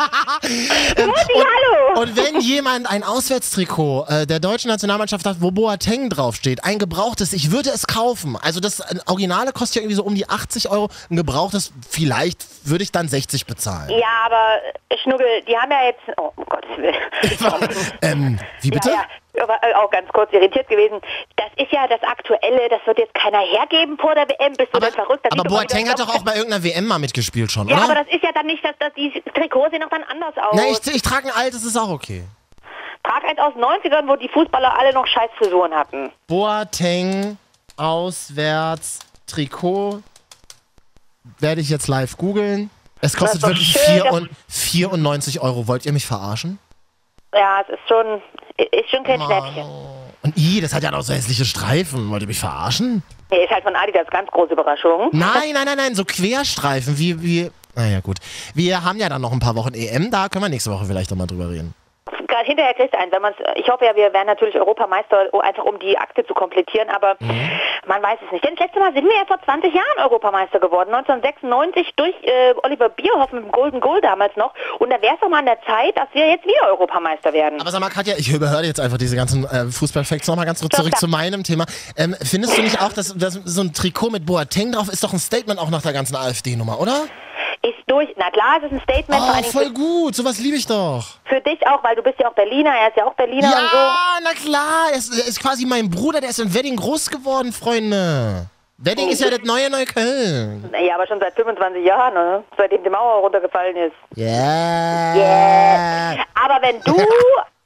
[0.95, 1.11] Ähm,
[1.93, 6.79] und, und wenn jemand ein Auswärtstrikot äh, der deutschen Nationalmannschaft hat, wo Boateng draufsteht, ein
[6.79, 8.37] gebrauchtes, ich würde es kaufen.
[8.41, 12.83] Also das Originale kostet ja irgendwie so um die 80 Euro, ein gebrauchtes vielleicht würde
[12.83, 13.89] ich dann 60 bezahlen.
[13.89, 14.57] Ja, aber
[14.89, 17.89] äh, Schnuggel, die haben ja jetzt, oh um Gottes Willen.
[18.01, 18.89] ähm, wie bitte?
[18.89, 19.03] Ja, ja,
[19.41, 20.99] auch ganz kurz irritiert gewesen.
[21.35, 24.53] Das ist ja das Aktuelle, das wird jetzt keiner hergeben vor der WM.
[24.53, 25.25] Bist du Aber, denn verrückt?
[25.25, 27.85] Das aber Boateng hat doch auch bei irgendeiner WM mal mitgespielt schon, Ja, oder?
[27.85, 30.53] aber das ist ja dann nicht, dass, dass die Trikots sehen doch dann anders aus.
[30.53, 32.23] Na, ich, ich trage ein altes, ist auch okay.
[33.03, 36.11] Trag eins aus den 90ern, wo die Fußballer alle noch scheiß Frisuren hatten.
[36.27, 37.37] Boateng
[37.77, 40.01] auswärts Trikot
[41.39, 42.69] werde ich jetzt live googeln.
[43.01, 45.67] Es kostet wirklich schön, 4 und 94 Euro.
[45.67, 46.59] Wollt ihr mich verarschen?
[47.33, 48.21] Ja, es ist schon,
[48.65, 49.65] ist schon kein Schnäppchen.
[50.21, 52.09] Und i, das hat ja noch so hässliche Streifen.
[52.09, 53.03] Wollt ihr mich verarschen?
[53.31, 55.09] Nee, ist halt von Adidas ganz große Überraschung.
[55.11, 57.51] Nein, nein, nein, nein, so Querstreifen, wie, wie.
[57.75, 58.17] Naja, gut.
[58.53, 61.11] Wir haben ja dann noch ein paar Wochen EM, da können wir nächste Woche vielleicht
[61.11, 61.73] nochmal drüber reden.
[62.29, 63.11] Dann hinterher kriegst du einen.
[63.11, 66.89] Wenn man's, ich hoffe ja, wir werden natürlich Europameister, einfach um die Akte zu komplettieren,
[66.89, 67.17] aber
[67.87, 68.43] man weiß es nicht.
[68.45, 70.93] Denn das letzte Mal sind wir ja vor 20 Jahren Europameister geworden.
[70.93, 74.53] 1996 durch äh, Oliver Bierhoff mit dem Golden Goal damals noch.
[74.79, 77.59] Und da wäre es doch mal an der Zeit, dass wir jetzt wieder Europameister werden.
[77.59, 80.27] Aber sag mal, Katja, ich überhöre jetzt einfach diese ganzen äh, Fußballfacts.
[80.27, 81.65] Nochmal ganz kurz zurück zu meinem Thema.
[81.97, 85.13] Ähm, findest du nicht auch, dass, dass so ein Trikot mit Boateng drauf ist doch
[85.13, 87.05] ein Statement auch nach der ganzen AfD-Nummer, oder?
[87.61, 88.09] Ist durch.
[88.17, 90.15] Na klar, es ist ein Statement Oh, voll gut.
[90.15, 91.03] Sowas liebe ich doch.
[91.25, 93.69] für, dich auch, weil du bist ja auch Berliner, er ist ja auch Berliner und
[93.71, 93.77] so.
[93.77, 94.89] Ja, na klar.
[94.91, 98.47] Er ist, er ist quasi mein Bruder, der ist in Wedding groß geworden, Freunde.
[98.81, 100.73] Wedding ist ja das neue Neukölln.
[100.81, 102.43] Ja, aber schon seit 25 Jahren, ne?
[102.55, 103.93] seitdem die Mauer runtergefallen ist.
[104.17, 106.13] Yeah.
[106.33, 106.95] Aber wenn du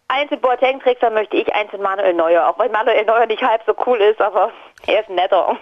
[0.08, 2.48] eins mit Boateng trägst, dann möchte ich eins mit Manuel Neuer.
[2.48, 4.52] Auch wenn Manuel Neuer nicht halb so cool ist, aber
[4.88, 5.56] er ist netter.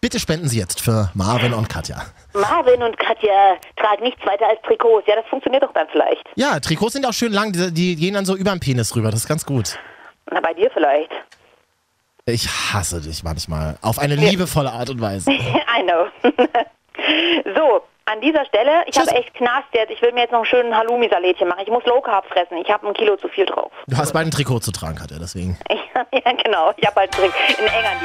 [0.00, 1.96] Bitte spenden Sie jetzt für Marvin und Katja.
[2.40, 5.06] Marvin und Katja tragen nichts weiter als Trikots.
[5.06, 6.24] Ja, das funktioniert doch dann vielleicht.
[6.36, 7.52] Ja, Trikots sind auch schön lang.
[7.52, 9.10] Die, die gehen dann so über den Penis rüber.
[9.10, 9.78] Das ist ganz gut.
[10.30, 11.10] Na, bei dir vielleicht.
[12.26, 13.76] Ich hasse dich manchmal.
[13.80, 15.30] Auf eine liebevolle Art und Weise.
[15.32, 16.06] I know.
[17.56, 19.90] so, an dieser Stelle, ich habe echt Knast jetzt.
[19.90, 21.60] Ich will mir jetzt noch einen schönen Halloumi-Salätchen machen.
[21.62, 22.56] Ich muss Low Carb fressen.
[22.58, 23.70] Ich habe ein Kilo zu viel drauf.
[23.86, 25.58] Du hast bald ein Trikot zu tragen, Katja, deswegen.
[25.94, 26.72] ja, genau.
[26.76, 27.98] Ich habe halt einen Engern.